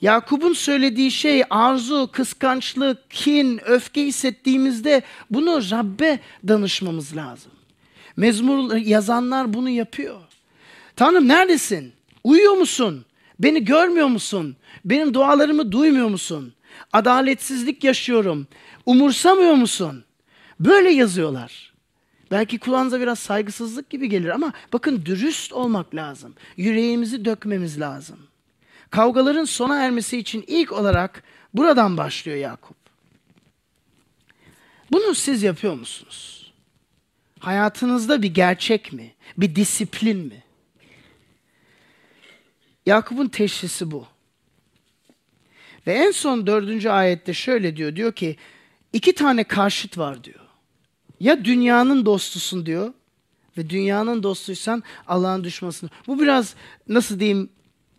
Yakup'un 0.02 0.54
söylediği 0.54 1.12
şey 1.12 1.44
arzu, 1.50 2.10
kıskançlık, 2.12 3.12
kin, 3.12 3.62
öfke 3.66 4.06
hissettiğimizde 4.06 5.02
bunu 5.30 5.72
Rabbe 5.72 6.20
danışmamız 6.48 7.16
lazım. 7.16 7.52
Mezmur 8.18 8.76
yazanlar 8.76 9.54
bunu 9.54 9.70
yapıyor. 9.70 10.22
Tanrım 10.96 11.28
neredesin? 11.28 11.94
Uyuyor 12.24 12.54
musun? 12.54 13.06
Beni 13.40 13.66
görmüyor 13.66 14.08
musun? 14.08 14.56
Benim 14.86 15.14
dualarımı 15.14 15.72
duymuyor 15.72 16.08
musun? 16.08 16.54
Adaletsizlik 16.94 17.84
yaşıyorum. 17.84 18.48
Umursamıyor 18.86 19.54
musun? 19.54 20.04
Böyle 20.60 20.90
yazıyorlar. 20.90 21.74
Belki 22.32 22.60
kulağınıza 22.60 23.00
biraz 23.00 23.20
saygısızlık 23.20 23.90
gibi 23.90 24.10
gelir 24.10 24.30
ama 24.30 24.54
bakın 24.74 25.06
dürüst 25.06 25.54
olmak 25.54 25.96
lazım. 25.96 26.34
Yüreğimizi 26.58 27.26
dökmemiz 27.26 27.80
lazım. 27.80 28.20
Kavgaların 28.90 29.46
sona 29.46 29.84
ermesi 29.84 30.18
için 30.18 30.44
ilk 30.48 30.72
olarak 30.72 31.24
buradan 31.54 31.98
başlıyor 31.98 32.38
Yakup. 32.38 32.78
Bunu 34.92 35.16
siz 35.16 35.44
yapıyor 35.44 35.74
musunuz? 35.74 36.41
Hayatınızda 37.42 38.22
bir 38.22 38.34
gerçek 38.34 38.94
mi? 38.94 39.14
Bir 39.38 39.56
disiplin 39.56 40.18
mi? 40.18 40.44
Yakup'un 42.86 43.28
teşhisi 43.28 43.92
bu. 43.92 44.06
Ve 45.88 45.94
en 45.94 46.12
son 46.12 46.48
dördüncü 46.48 46.90
ayette 46.90 47.34
şöyle 47.34 47.76
diyor. 47.78 47.96
Diyor 47.96 48.14
ki 48.14 48.36
iki 48.94 49.16
tane 49.16 49.44
karşıt 49.44 49.98
var 49.98 50.24
diyor. 50.24 50.40
Ya 51.20 51.46
dünyanın 51.46 52.06
dostusun 52.06 52.66
diyor 52.66 52.94
ve 53.58 53.70
dünyanın 53.70 54.24
dostuysan 54.24 54.84
Allah'ın 55.08 55.44
düşmasını. 55.44 55.90
Bu 56.08 56.20
biraz 56.20 56.56
nasıl 56.88 57.20
diyeyim 57.20 57.50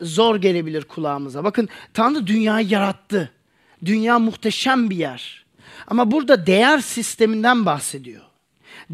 zor 0.01 0.37
gelebilir 0.37 0.85
kulağımıza. 0.85 1.45
Bakın 1.45 1.69
Tanrı 1.95 2.27
dünyayı 2.27 2.69
yarattı. 2.69 3.33
Dünya 3.85 4.19
muhteşem 4.19 4.91
bir 4.91 4.97
yer. 4.97 5.45
Ama 5.87 6.11
burada 6.11 6.47
değer 6.47 6.79
sisteminden 6.79 7.67
bahsediyor 7.67 8.32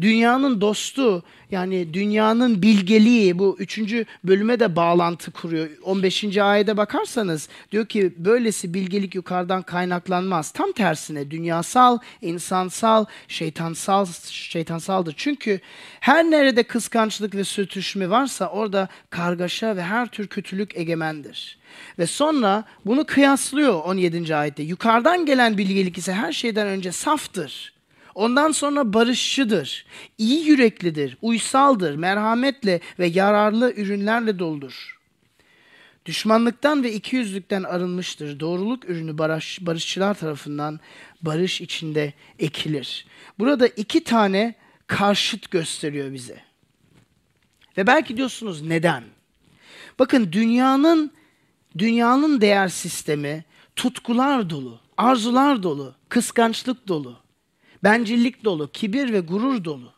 dünyanın 0.01 0.61
dostu 0.61 1.23
yani 1.51 1.93
dünyanın 1.93 2.61
bilgeliği 2.61 3.39
bu 3.39 3.55
üçüncü 3.59 4.05
bölüme 4.23 4.59
de 4.59 4.75
bağlantı 4.75 5.31
kuruyor. 5.31 5.69
15. 5.83 6.37
ayete 6.37 6.77
bakarsanız 6.77 7.49
diyor 7.71 7.85
ki 7.85 8.13
böylesi 8.17 8.73
bilgelik 8.73 9.15
yukarıdan 9.15 9.61
kaynaklanmaz. 9.61 10.51
Tam 10.51 10.71
tersine 10.71 11.31
dünyasal, 11.31 11.99
insansal, 12.21 13.05
şeytansal, 13.27 14.05
şeytansaldır. 14.29 15.13
Çünkü 15.17 15.59
her 15.99 16.23
nerede 16.23 16.63
kıskançlık 16.63 17.35
ve 17.35 17.43
sürtüşme 17.43 18.09
varsa 18.09 18.49
orada 18.49 18.87
kargaşa 19.09 19.75
ve 19.75 19.83
her 19.83 20.07
tür 20.07 20.27
kötülük 20.27 20.77
egemendir. 20.77 21.59
Ve 21.99 22.07
sonra 22.07 22.63
bunu 22.85 23.05
kıyaslıyor 23.05 23.73
17. 23.83 24.35
ayette. 24.35 24.63
Yukarıdan 24.63 25.25
gelen 25.25 25.57
bilgelik 25.57 25.97
ise 25.97 26.13
her 26.13 26.31
şeyden 26.31 26.67
önce 26.67 26.91
saftır 26.91 27.78
Ondan 28.15 28.51
sonra 28.51 28.93
barışçıdır, 28.93 29.85
iyi 30.17 30.45
yüreklidir, 30.45 31.17
uysaldır, 31.21 31.95
merhametle 31.95 32.79
ve 32.99 33.07
yararlı 33.07 33.73
ürünlerle 33.73 34.39
doldur. 34.39 34.99
Düşmanlıktan 36.05 36.83
ve 36.83 36.93
ikiyüzlükten 36.93 37.63
arınmıştır. 37.63 38.39
Doğruluk 38.39 38.89
ürünü 38.89 39.17
barış, 39.17 39.59
barışçılar 39.61 40.13
tarafından 40.13 40.79
barış 41.21 41.61
içinde 41.61 42.13
ekilir. 42.39 43.05
Burada 43.39 43.67
iki 43.67 44.03
tane 44.03 44.55
karşıt 44.87 45.51
gösteriyor 45.51 46.13
bize. 46.13 46.41
Ve 47.77 47.87
belki 47.87 48.17
diyorsunuz 48.17 48.61
neden? 48.61 49.03
Bakın 49.99 50.31
dünyanın 50.31 51.11
dünyanın 51.77 52.41
değer 52.41 52.67
sistemi 52.67 53.45
tutkular 53.75 54.49
dolu, 54.49 54.79
arzular 54.97 55.63
dolu, 55.63 55.95
kıskançlık 56.09 56.87
dolu 56.87 57.28
bencillik 57.83 58.43
dolu, 58.43 58.71
kibir 58.71 59.13
ve 59.13 59.19
gurur 59.19 59.63
dolu. 59.63 59.91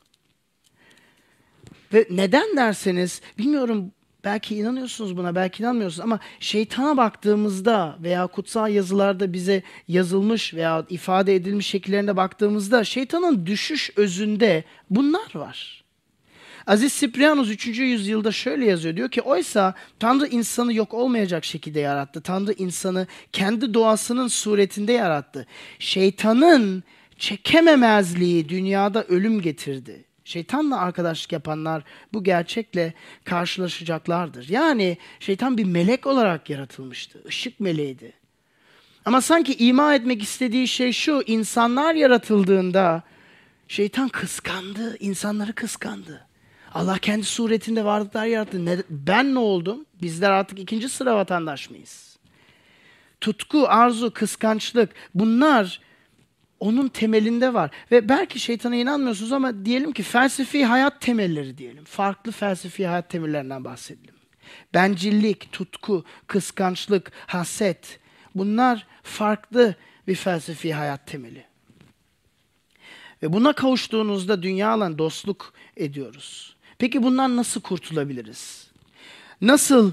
Ve 1.94 2.08
neden 2.10 2.58
derseniz 2.58 3.22
bilmiyorum 3.38 3.92
belki 4.24 4.56
inanıyorsunuz 4.56 5.18
buna 5.18 5.36
belki 5.36 5.64
inanmıyorsunuz 5.64 6.06
ama 6.06 6.20
şeytana 6.40 6.98
baktığımızda 6.98 7.98
veya 8.04 8.28
kutsal 8.28 8.72
yazılarda 8.72 9.34
bize 9.34 9.64
yazılmış 9.88 10.54
veya 10.54 10.86
ifade 10.90 11.36
edilmiş 11.36 11.68
şekillerine 11.68 12.18
baktığımızda 12.18 12.84
şeytanın 12.84 13.46
düşüş 13.46 13.92
özünde 13.96 14.64
bunlar 14.90 15.36
var. 15.36 15.82
Aziz 16.68 16.94
Siprianus 16.94 17.50
3. 17.50 17.68
yüzyılda 17.68 18.32
şöyle 18.32 18.66
yazıyor. 18.66 18.96
Diyor 18.96 19.10
ki 19.10 19.22
oysa 19.22 19.74
Tanrı 20.00 20.28
insanı 20.28 20.74
yok 20.74 20.94
olmayacak 20.94 21.46
şekilde 21.46 21.80
yarattı. 21.80 22.22
Tanrı 22.22 22.54
insanı 22.54 23.08
kendi 23.32 23.74
doğasının 23.74 24.28
suretinde 24.28 24.92
yarattı. 24.92 25.48
Şeytanın 25.80 26.84
çekememezliği 27.22 28.50
dünyada 28.50 29.04
ölüm 29.04 29.42
getirdi. 29.42 30.06
Şeytanla 30.24 30.80
arkadaşlık 30.80 31.32
yapanlar 31.32 31.84
bu 32.14 32.24
gerçekle 32.24 32.94
karşılaşacaklardır. 33.24 34.50
Yani 34.50 34.98
şeytan 35.20 35.58
bir 35.58 35.64
melek 35.64 36.08
olarak 36.08 36.50
yaratılmıştı. 36.50 37.24
Işık 37.28 37.60
meleğiydi. 37.60 38.14
Ama 39.06 39.22
sanki 39.22 39.54
ima 39.54 39.96
etmek 39.96 40.24
istediği 40.24 40.68
şey 40.68 40.92
şu, 40.92 41.24
insanlar 41.28 41.96
yaratıldığında 41.96 43.04
şeytan 43.68 44.10
kıskandı, 44.10 44.98
insanları 45.00 45.54
kıskandı. 45.54 46.28
Allah 46.74 46.98
kendi 46.98 47.24
suretinde 47.24 47.86
varlıklar 47.86 48.26
yarattı. 48.26 48.66
Ne, 48.66 48.78
ben 48.90 49.36
ne 49.36 49.40
oldum? 49.40 49.86
Bizler 50.02 50.32
artık 50.32 50.60
ikinci 50.60 50.90
sıra 50.90 51.16
vatandaş 51.16 51.70
mıyız? 51.70 52.18
Tutku, 53.22 53.68
arzu, 53.68 54.12
kıskançlık 54.14 54.90
bunlar 55.16 55.91
onun 56.62 56.88
temelinde 56.88 57.54
var. 57.54 57.72
Ve 57.92 58.10
belki 58.10 58.40
şeytana 58.40 58.76
inanmıyorsunuz 58.76 59.34
ama 59.34 59.66
diyelim 59.66 59.92
ki 59.92 60.04
felsefi 60.04 60.66
hayat 60.66 61.02
temelleri 61.02 61.58
diyelim. 61.58 61.84
Farklı 61.84 62.32
felsefi 62.32 62.88
hayat 62.88 63.10
temellerinden 63.10 63.66
bahsedelim. 63.66 64.16
Bencillik, 64.74 65.52
tutku, 65.52 66.06
kıskançlık, 66.28 67.12
haset 67.28 68.00
bunlar 68.36 68.88
farklı 69.04 69.76
bir 70.08 70.16
felsefi 70.16 70.74
hayat 70.74 71.08
temeli. 71.08 71.46
Ve 73.24 73.34
buna 73.34 73.54
kavuştuğunuzda 73.54 74.44
dünyayla 74.44 74.98
dostluk 74.98 75.54
ediyoruz. 75.78 76.56
Peki 76.78 77.04
bundan 77.04 77.38
nasıl 77.38 77.62
kurtulabiliriz? 77.62 78.72
Nasıl 79.42 79.92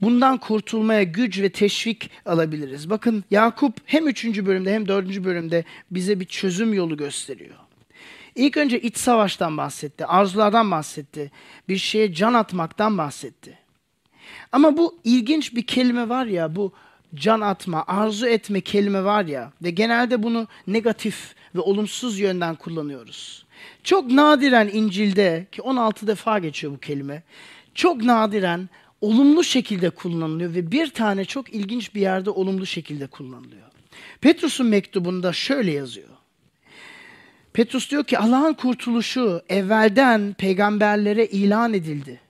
bundan 0.00 0.38
kurtulmaya 0.38 1.02
güç 1.02 1.40
ve 1.40 1.48
teşvik 1.48 2.10
alabiliriz? 2.26 2.90
Bakın 2.90 3.24
Yakup 3.30 3.74
hem 3.84 4.08
3. 4.08 4.24
bölümde 4.24 4.74
hem 4.74 4.88
4. 4.88 5.24
bölümde 5.24 5.64
bize 5.90 6.20
bir 6.20 6.24
çözüm 6.24 6.74
yolu 6.74 6.96
gösteriyor. 6.96 7.54
İlk 8.34 8.56
önce 8.56 8.80
iç 8.80 8.96
savaştan 8.96 9.56
bahsetti, 9.56 10.06
arzulardan 10.06 10.70
bahsetti, 10.70 11.30
bir 11.68 11.76
şeye 11.76 12.12
can 12.14 12.34
atmaktan 12.34 12.98
bahsetti. 12.98 13.58
Ama 14.52 14.76
bu 14.76 14.98
ilginç 15.04 15.54
bir 15.54 15.66
kelime 15.66 16.08
var 16.08 16.26
ya, 16.26 16.56
bu 16.56 16.72
can 17.14 17.40
atma, 17.40 17.84
arzu 17.86 18.26
etme 18.26 18.60
kelime 18.60 19.04
var 19.04 19.24
ya 19.24 19.52
ve 19.62 19.70
genelde 19.70 20.22
bunu 20.22 20.48
negatif 20.66 21.34
ve 21.54 21.60
olumsuz 21.60 22.18
yönden 22.18 22.54
kullanıyoruz. 22.54 23.46
Çok 23.84 24.10
nadiren 24.10 24.70
İncil'de 24.72 25.46
ki 25.52 25.62
16 25.62 26.06
defa 26.06 26.38
geçiyor 26.38 26.72
bu 26.72 26.78
kelime. 26.78 27.22
Çok 27.74 28.02
nadiren 28.02 28.68
olumlu 29.00 29.44
şekilde 29.44 29.90
kullanılıyor 29.90 30.54
ve 30.54 30.72
bir 30.72 30.90
tane 30.90 31.24
çok 31.24 31.54
ilginç 31.54 31.94
bir 31.94 32.00
yerde 32.00 32.30
olumlu 32.30 32.66
şekilde 32.66 33.06
kullanılıyor. 33.06 33.68
Petrus'un 34.20 34.66
mektubunda 34.66 35.32
şöyle 35.32 35.72
yazıyor. 35.72 36.08
Petrus 37.52 37.90
diyor 37.90 38.04
ki 38.04 38.18
Allah'ın 38.18 38.54
kurtuluşu 38.54 39.42
evvelden 39.48 40.34
peygamberlere 40.38 41.26
ilan 41.26 41.74
edildi. 41.74 42.20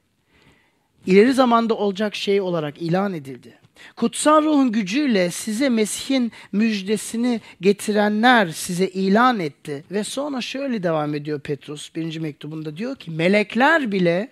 İleri 1.06 1.32
zamanda 1.32 1.74
olacak 1.74 2.14
şey 2.14 2.40
olarak 2.40 2.82
ilan 2.82 3.12
edildi. 3.12 3.58
Kutsal 3.96 4.42
ruhun 4.44 4.72
gücüyle 4.72 5.30
size 5.30 5.68
Mesih'in 5.68 6.32
müjdesini 6.52 7.40
getirenler 7.60 8.48
size 8.48 8.88
ilan 8.88 9.40
etti. 9.40 9.84
Ve 9.90 10.04
sonra 10.04 10.40
şöyle 10.40 10.82
devam 10.82 11.14
ediyor 11.14 11.40
Petrus 11.40 11.94
birinci 11.94 12.20
mektubunda 12.20 12.76
diyor 12.76 12.96
ki 12.96 13.10
melekler 13.10 13.92
bile 13.92 14.30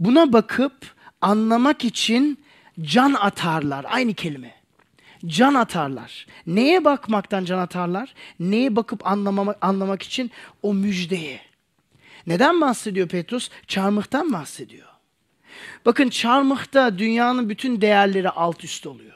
buna 0.00 0.32
bakıp 0.32 0.72
anlamak 1.24 1.84
için 1.84 2.44
can 2.80 3.12
atarlar. 3.12 3.86
Aynı 3.88 4.14
kelime. 4.14 4.54
Can 5.26 5.54
atarlar. 5.54 6.26
Neye 6.46 6.84
bakmaktan 6.84 7.44
can 7.44 7.58
atarlar? 7.58 8.14
Neye 8.40 8.76
bakıp 8.76 9.06
anlamak, 9.06 9.58
anlamak 9.60 10.02
için? 10.02 10.30
O 10.62 10.74
müjdeye. 10.74 11.40
Neden 12.26 12.60
bahsediyor 12.60 13.08
Petrus? 13.08 13.50
Çarmıhtan 13.66 14.32
bahsediyor. 14.32 14.88
Bakın 15.86 16.08
çarmıhta 16.08 16.98
dünyanın 16.98 17.48
bütün 17.48 17.80
değerleri 17.80 18.30
alt 18.30 18.64
üst 18.64 18.86
oluyor. 18.86 19.14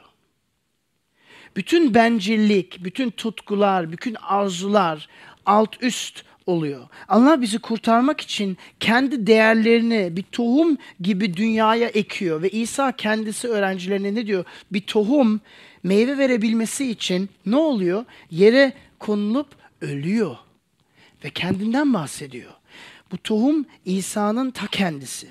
Bütün 1.55 1.93
bencillik, 1.93 2.83
bütün 2.83 3.09
tutkular, 3.09 3.91
bütün 3.91 4.15
arzular 4.21 5.07
alt 5.45 5.83
üst 5.83 6.23
oluyor. 6.49 6.87
Allah 7.07 7.41
bizi 7.41 7.59
kurtarmak 7.59 8.21
için 8.21 8.57
kendi 8.79 9.27
değerlerini 9.27 10.15
bir 10.15 10.23
tohum 10.23 10.77
gibi 11.01 11.37
dünyaya 11.37 11.87
ekiyor 11.87 12.41
ve 12.41 12.49
İsa 12.49 12.91
kendisi 12.91 13.47
öğrencilerine 13.47 14.15
ne 14.15 14.27
diyor? 14.27 14.45
Bir 14.71 14.81
tohum 14.81 15.41
meyve 15.83 16.17
verebilmesi 16.17 16.91
için 16.91 17.29
ne 17.45 17.55
oluyor? 17.55 18.05
Yere 18.31 18.73
konulup 18.99 19.47
ölüyor 19.81 20.37
ve 21.23 21.29
kendinden 21.29 21.93
bahsediyor. 21.93 22.51
Bu 23.11 23.17
tohum 23.17 23.65
İsa'nın 23.85 24.51
ta 24.51 24.67
kendisi. 24.67 25.27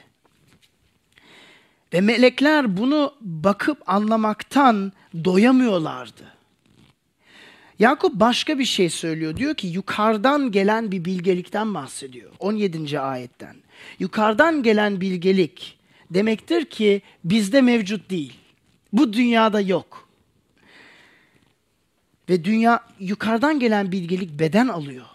Ve 1.92 2.00
melekler 2.00 2.76
bunu 2.76 3.14
bakıp 3.20 3.82
anlamaktan 3.86 4.92
doyamıyorlardı. 5.24 6.37
Yakup 7.78 8.14
başka 8.14 8.58
bir 8.58 8.64
şey 8.64 8.90
söylüyor. 8.90 9.36
Diyor 9.36 9.54
ki 9.54 9.66
yukarıdan 9.66 10.52
gelen 10.52 10.92
bir 10.92 11.04
bilgelikten 11.04 11.74
bahsediyor. 11.74 12.32
17. 12.38 13.00
ayetten. 13.00 13.56
Yukarıdan 13.98 14.62
gelen 14.62 15.00
bilgelik 15.00 15.78
demektir 16.10 16.64
ki 16.64 17.02
bizde 17.24 17.60
mevcut 17.60 18.10
değil. 18.10 18.38
Bu 18.92 19.12
dünyada 19.12 19.60
yok. 19.60 20.08
Ve 22.28 22.44
dünya 22.44 22.80
yukarıdan 23.00 23.60
gelen 23.60 23.92
bilgelik 23.92 24.38
beden 24.38 24.68
alıyor. 24.68 25.06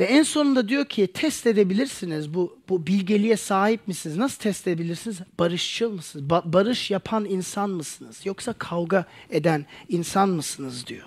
Ve 0.00 0.04
en 0.04 0.22
sonunda 0.22 0.68
diyor 0.68 0.84
ki 0.84 1.06
test 1.06 1.46
edebilirsiniz 1.46 2.34
bu, 2.34 2.58
bu 2.68 2.86
bilgeliğe 2.86 3.36
sahip 3.36 3.88
misiniz? 3.88 4.16
Nasıl 4.16 4.38
test 4.38 4.68
edebilirsiniz? 4.68 5.18
Barışçıl 5.38 5.92
mısınız? 5.92 6.26
Ba- 6.26 6.52
barış 6.52 6.90
yapan 6.90 7.24
insan 7.24 7.70
mısınız? 7.70 8.20
Yoksa 8.24 8.52
kavga 8.52 9.04
eden 9.30 9.66
insan 9.88 10.28
mısınız 10.28 10.86
diyor. 10.86 11.06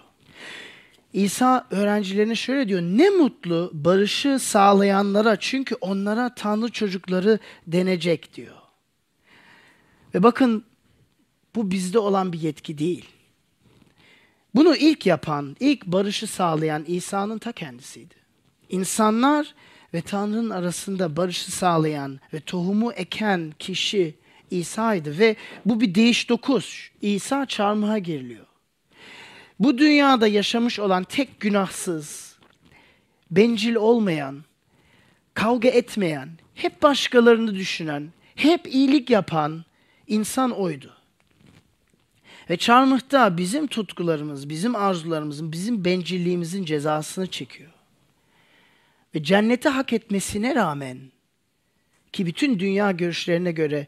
İsa 1.14 1.68
öğrencilerine 1.72 2.36
şöyle 2.36 2.68
diyor. 2.68 2.82
Ne 2.82 3.10
mutlu 3.10 3.72
barışı 3.74 4.40
sağlayanlara 4.40 5.36
çünkü 5.40 5.76
onlara 5.76 6.36
Tanrı 6.36 6.72
çocukları 6.72 7.40
denecek 7.68 8.36
diyor. 8.36 8.56
Ve 10.14 10.24
bakın 10.24 10.66
bu 11.56 11.72
bizde 11.72 12.00
olan 12.00 12.34
bir 12.34 12.42
yetki 12.42 12.78
değil. 12.78 13.06
Bunu 14.56 14.76
ilk 14.76 15.06
yapan, 15.06 15.56
ilk 15.60 15.86
barışı 15.86 16.28
sağlayan 16.28 16.84
İsa'nın 16.88 17.38
ta 17.38 17.52
kendisiydi. 17.52 18.23
İnsanlar 18.74 19.56
ve 19.94 20.02
Tanrı'nın 20.02 20.50
arasında 20.50 21.16
barışı 21.16 21.52
sağlayan 21.52 22.20
ve 22.34 22.40
tohumu 22.40 22.94
eken 22.94 23.54
kişi 23.60 24.16
İsa'ydı 24.52 25.20
ve 25.20 25.36
bu 25.66 25.82
bir 25.82 25.96
değiş 25.96 26.30
dokuş. 26.30 26.92
İsa 27.02 27.46
çarmıha 27.46 27.98
geriliyor. 27.98 28.46
Bu 29.60 29.78
dünyada 29.78 30.28
yaşamış 30.28 30.80
olan 30.80 31.04
tek 31.04 31.40
günahsız, 31.40 32.38
bencil 33.32 33.76
olmayan, 33.76 34.44
kavga 35.34 35.70
etmeyen, 35.70 36.30
hep 36.56 36.82
başkalarını 36.84 37.56
düşünen, 37.56 38.10
hep 38.36 38.68
iyilik 38.68 39.10
yapan 39.10 39.66
insan 40.08 40.52
oydu. 40.52 40.94
Ve 42.50 42.58
çarmıhta 42.58 43.38
bizim 43.38 43.68
tutkularımız, 43.68 44.50
bizim 44.50 44.76
arzularımızın, 44.76 45.52
bizim 45.52 45.86
bencilliğimizin 45.86 46.66
cezasını 46.66 47.28
çekiyor. 47.28 47.73
Ve 49.16 49.24
cenneti 49.24 49.70
hak 49.70 49.94
etmesine 49.94 50.56
rağmen 50.56 50.98
ki 52.12 52.26
bütün 52.26 52.60
dünya 52.60 52.92
görüşlerine 52.92 53.52
göre 53.52 53.88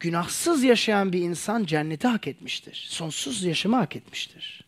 günahsız 0.00 0.64
yaşayan 0.64 1.12
bir 1.12 1.20
insan 1.20 1.64
cenneti 1.64 2.08
hak 2.08 2.26
etmiştir. 2.26 2.86
Sonsuz 2.88 3.44
yaşamı 3.44 3.76
hak 3.76 3.96
etmiştir. 3.96 4.64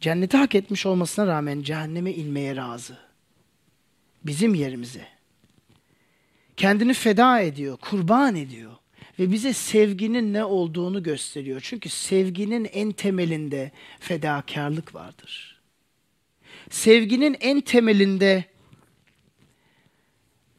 Cenneti 0.00 0.36
hak 0.36 0.54
etmiş 0.54 0.86
olmasına 0.86 1.26
rağmen 1.26 1.62
cehenneme 1.62 2.12
inmeye 2.12 2.56
razı. 2.56 2.98
Bizim 4.24 4.54
yerimize. 4.54 5.06
Kendini 6.56 6.94
feda 6.94 7.40
ediyor, 7.40 7.76
kurban 7.76 8.36
ediyor 8.36 8.72
ve 9.18 9.32
bize 9.32 9.52
sevginin 9.52 10.32
ne 10.32 10.44
olduğunu 10.44 11.02
gösteriyor. 11.02 11.60
Çünkü 11.64 11.88
sevginin 11.88 12.68
en 12.72 12.92
temelinde 12.92 13.70
fedakarlık 14.00 14.94
vardır. 14.94 15.60
Sevginin 16.70 17.36
en 17.40 17.60
temelinde 17.60 18.44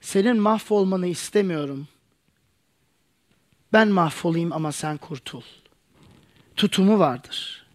senin 0.02 0.38
mahvolmanı 0.38 1.08
istemiyorum. 1.08 1.88
Ben 3.74 3.88
mahvolayım 3.88 4.54
ama 4.54 4.72
sen 4.72 4.98
kurtul. 4.98 5.42
Tutumu 6.56 7.00
vardır. 7.00 7.66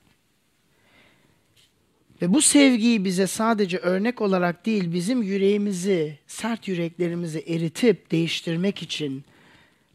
Ve 2.22 2.34
bu 2.34 2.42
sevgiyi 2.42 3.04
bize 3.04 3.26
sadece 3.26 3.78
örnek 3.78 4.20
olarak 4.20 4.66
değil, 4.66 4.92
bizim 4.92 5.22
yüreğimizi, 5.22 6.18
sert 6.26 6.68
yüreklerimizi 6.68 7.38
eritip 7.38 8.10
değiştirmek 8.10 8.82
için 8.82 9.24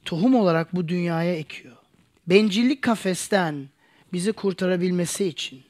tohum 0.06 0.36
olarak 0.36 0.76
bu 0.76 0.88
dünyaya 0.88 1.36
ekiyor. 1.36 1.76
Bencillik 2.28 2.82
kafesten 2.82 3.70
bizi 4.14 4.34
kurtarabilmesi 4.34 5.26
için. 5.26 5.64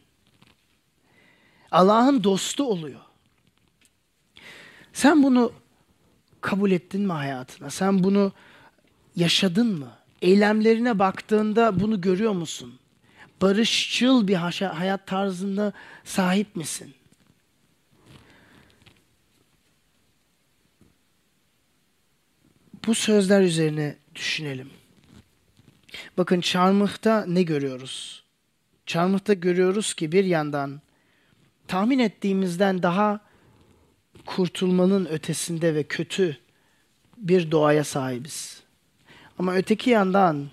Allah'ın 1.71 2.23
dostu 2.23 2.63
oluyor. 2.63 3.01
Sen 4.93 5.23
bunu 5.23 5.53
kabul 6.41 6.71
ettin 6.71 7.01
mi 7.01 7.13
hayatına? 7.13 7.69
Sen 7.69 8.03
bunu 8.03 8.31
yaşadın 9.15 9.79
mı? 9.79 9.91
Eylemlerine 10.21 10.99
baktığında 10.99 11.79
bunu 11.79 12.01
görüyor 12.01 12.31
musun? 12.31 12.79
Barışçıl 13.41 14.27
bir 14.27 14.35
hayat 14.35 15.07
tarzında 15.07 15.73
sahip 16.03 16.55
misin? 16.55 16.93
Bu 22.87 22.95
sözler 22.95 23.41
üzerine 23.41 23.95
düşünelim. 24.15 24.69
Bakın 26.17 26.41
çarmıhta 26.41 27.25
ne 27.25 27.43
görüyoruz? 27.43 28.23
Çarmıhta 28.85 29.33
görüyoruz 29.33 29.93
ki 29.93 30.11
bir 30.11 30.25
yandan 30.25 30.81
tahmin 31.67 31.99
ettiğimizden 31.99 32.83
daha 32.83 33.30
kurtulmanın 34.25 35.05
ötesinde 35.05 35.75
ve 35.75 35.83
kötü 35.83 36.37
bir 37.17 37.51
doğaya 37.51 37.83
sahibiz. 37.83 38.61
Ama 39.39 39.55
öteki 39.55 39.89
yandan 39.89 40.49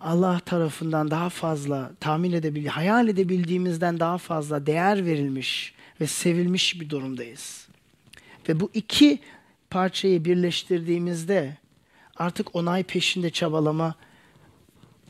Allah 0.00 0.40
tarafından 0.46 1.10
daha 1.10 1.28
fazla 1.28 1.92
tahmin 2.00 2.32
edebil, 2.32 2.66
hayal 2.66 3.08
edebildiğimizden 3.08 4.00
daha 4.00 4.18
fazla 4.18 4.66
değer 4.66 5.06
verilmiş 5.06 5.74
ve 6.00 6.06
sevilmiş 6.06 6.80
bir 6.80 6.90
durumdayız. 6.90 7.68
Ve 8.48 8.60
bu 8.60 8.70
iki 8.74 9.18
parçayı 9.70 10.24
birleştirdiğimizde 10.24 11.56
artık 12.16 12.56
onay 12.56 12.82
peşinde 12.82 13.30
çabalama 13.30 13.94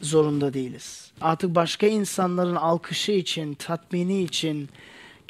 zorunda 0.01 0.55
değiliz. 0.55 1.13
Artık 1.21 1.55
başka 1.55 1.87
insanların 1.87 2.57
alkışı 2.57 3.13
için, 3.13 3.55
tatmini 3.55 4.23
için 4.23 4.69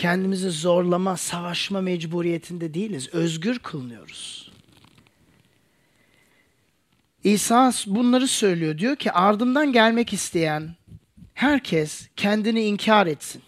kendimizi 0.02 0.50
zorlama, 0.50 1.16
savaşma 1.16 1.80
mecburiyetinde 1.80 2.74
değiliz. 2.74 3.08
Özgür 3.12 3.58
kılınıyoruz. 3.58 4.52
İsa 7.24 7.72
bunları 7.86 8.28
söylüyor. 8.28 8.78
Diyor 8.78 8.96
ki 8.96 9.12
ardımdan 9.12 9.72
gelmek 9.72 10.12
isteyen 10.12 10.70
herkes 11.34 12.08
kendini 12.16 12.62
inkar 12.62 13.06
etsin. 13.06 13.42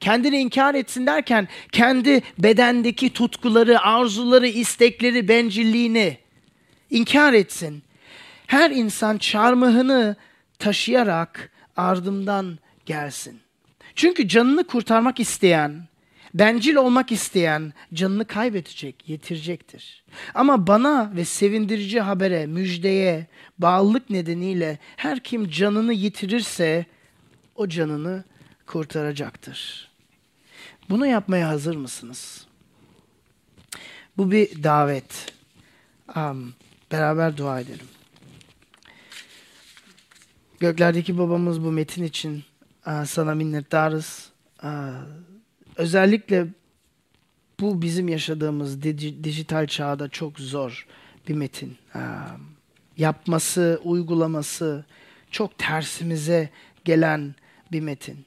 Kendini 0.00 0.38
inkar 0.38 0.74
etsin 0.74 1.06
derken 1.06 1.48
kendi 1.72 2.22
bedendeki 2.38 3.12
tutkuları, 3.12 3.80
arzuları, 3.80 4.48
istekleri, 4.48 5.28
bencilliğini 5.28 6.18
inkar 6.90 7.32
etsin. 7.32 7.82
Her 8.46 8.70
insan 8.70 9.18
çarmıhını 9.18 10.16
taşıyarak 10.58 11.50
ardımdan 11.76 12.58
gelsin. 12.86 13.40
Çünkü 13.94 14.28
canını 14.28 14.64
kurtarmak 14.66 15.20
isteyen, 15.20 15.93
bencil 16.34 16.74
olmak 16.74 17.12
isteyen 17.12 17.72
canını 17.94 18.24
kaybedecek, 18.24 19.08
yitirecektir. 19.08 20.04
Ama 20.34 20.66
bana 20.66 21.12
ve 21.16 21.24
sevindirici 21.24 22.00
habere, 22.00 22.46
müjdeye, 22.46 23.26
bağlılık 23.58 24.10
nedeniyle 24.10 24.78
her 24.96 25.20
kim 25.20 25.48
canını 25.48 25.92
yitirirse 25.92 26.86
o 27.54 27.68
canını 27.68 28.24
kurtaracaktır. 28.66 29.90
Bunu 30.90 31.06
yapmaya 31.06 31.48
hazır 31.48 31.76
mısınız? 31.76 32.46
Bu 34.16 34.30
bir 34.30 34.62
davet. 34.62 35.32
Um, 36.16 36.54
beraber 36.92 37.36
dua 37.36 37.60
edelim. 37.60 37.86
Göklerdeki 40.60 41.18
babamız 41.18 41.64
bu 41.64 41.72
metin 41.72 42.04
için 42.04 42.44
uh, 42.86 43.04
sana 43.04 43.34
minnettarız. 43.34 44.28
Uh, 44.62 44.68
özellikle 45.76 46.46
bu 47.60 47.82
bizim 47.82 48.08
yaşadığımız 48.08 48.78
dij- 48.78 49.24
dijital 49.24 49.66
çağda 49.66 50.08
çok 50.08 50.40
zor 50.40 50.86
bir 51.28 51.34
metin. 51.34 51.76
Uh, 51.94 52.00
yapması, 52.96 53.80
uygulaması 53.84 54.84
çok 55.30 55.58
tersimize 55.58 56.50
gelen 56.84 57.34
bir 57.72 57.80
metin. 57.80 58.26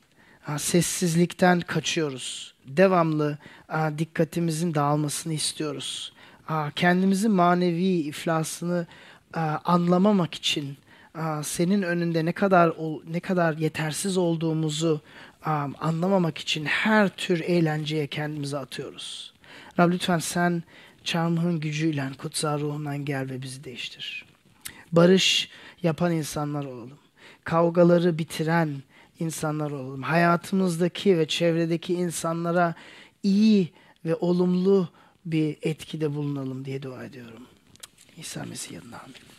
Sessizlikten 0.58 1.60
kaçıyoruz. 1.60 2.54
Devamlı 2.66 3.38
dikkatimizin 3.98 4.74
dağılmasını 4.74 5.34
istiyoruz. 5.34 6.14
Kendimizin 6.76 7.32
manevi 7.32 7.84
iflasını 7.84 8.88
anlamamak 9.66 10.34
için 10.34 10.78
senin 11.43 11.82
önünde 11.82 12.26
ne 12.26 12.32
kadar 12.32 12.74
ne 13.12 13.20
kadar 13.20 13.58
yetersiz 13.58 14.18
olduğumuzu 14.18 15.02
um, 15.45 15.75
anlamamak 15.79 16.38
için 16.38 16.65
her 16.65 17.09
tür 17.09 17.39
eğlenceye 17.39 18.07
kendimizi 18.07 18.57
atıyoruz. 18.57 19.33
Rab 19.79 19.91
lütfen 19.91 20.19
sen 20.19 20.63
çarmıhın 21.03 21.59
gücüyle 21.59 22.09
kutsal 22.17 22.59
ruhundan 22.59 23.05
gel 23.05 23.29
ve 23.29 23.41
bizi 23.41 23.63
değiştir. 23.63 24.25
Barış 24.91 25.49
yapan 25.83 26.11
insanlar 26.11 26.65
olalım. 26.65 26.99
Kavgaları 27.43 28.17
bitiren 28.17 28.75
insanlar 29.19 29.71
olalım. 29.71 30.03
Hayatımızdaki 30.03 31.17
ve 31.17 31.27
çevredeki 31.27 31.93
insanlara 31.93 32.75
iyi 33.23 33.73
ve 34.05 34.15
olumlu 34.15 34.89
bir 35.25 35.57
etkide 35.61 36.15
bulunalım 36.15 36.65
diye 36.65 36.81
dua 36.81 37.03
ediyorum. 37.03 37.47
İsa 38.17 38.43
Mesih 38.43 38.79
adına 38.79 38.99
amin. 38.99 39.38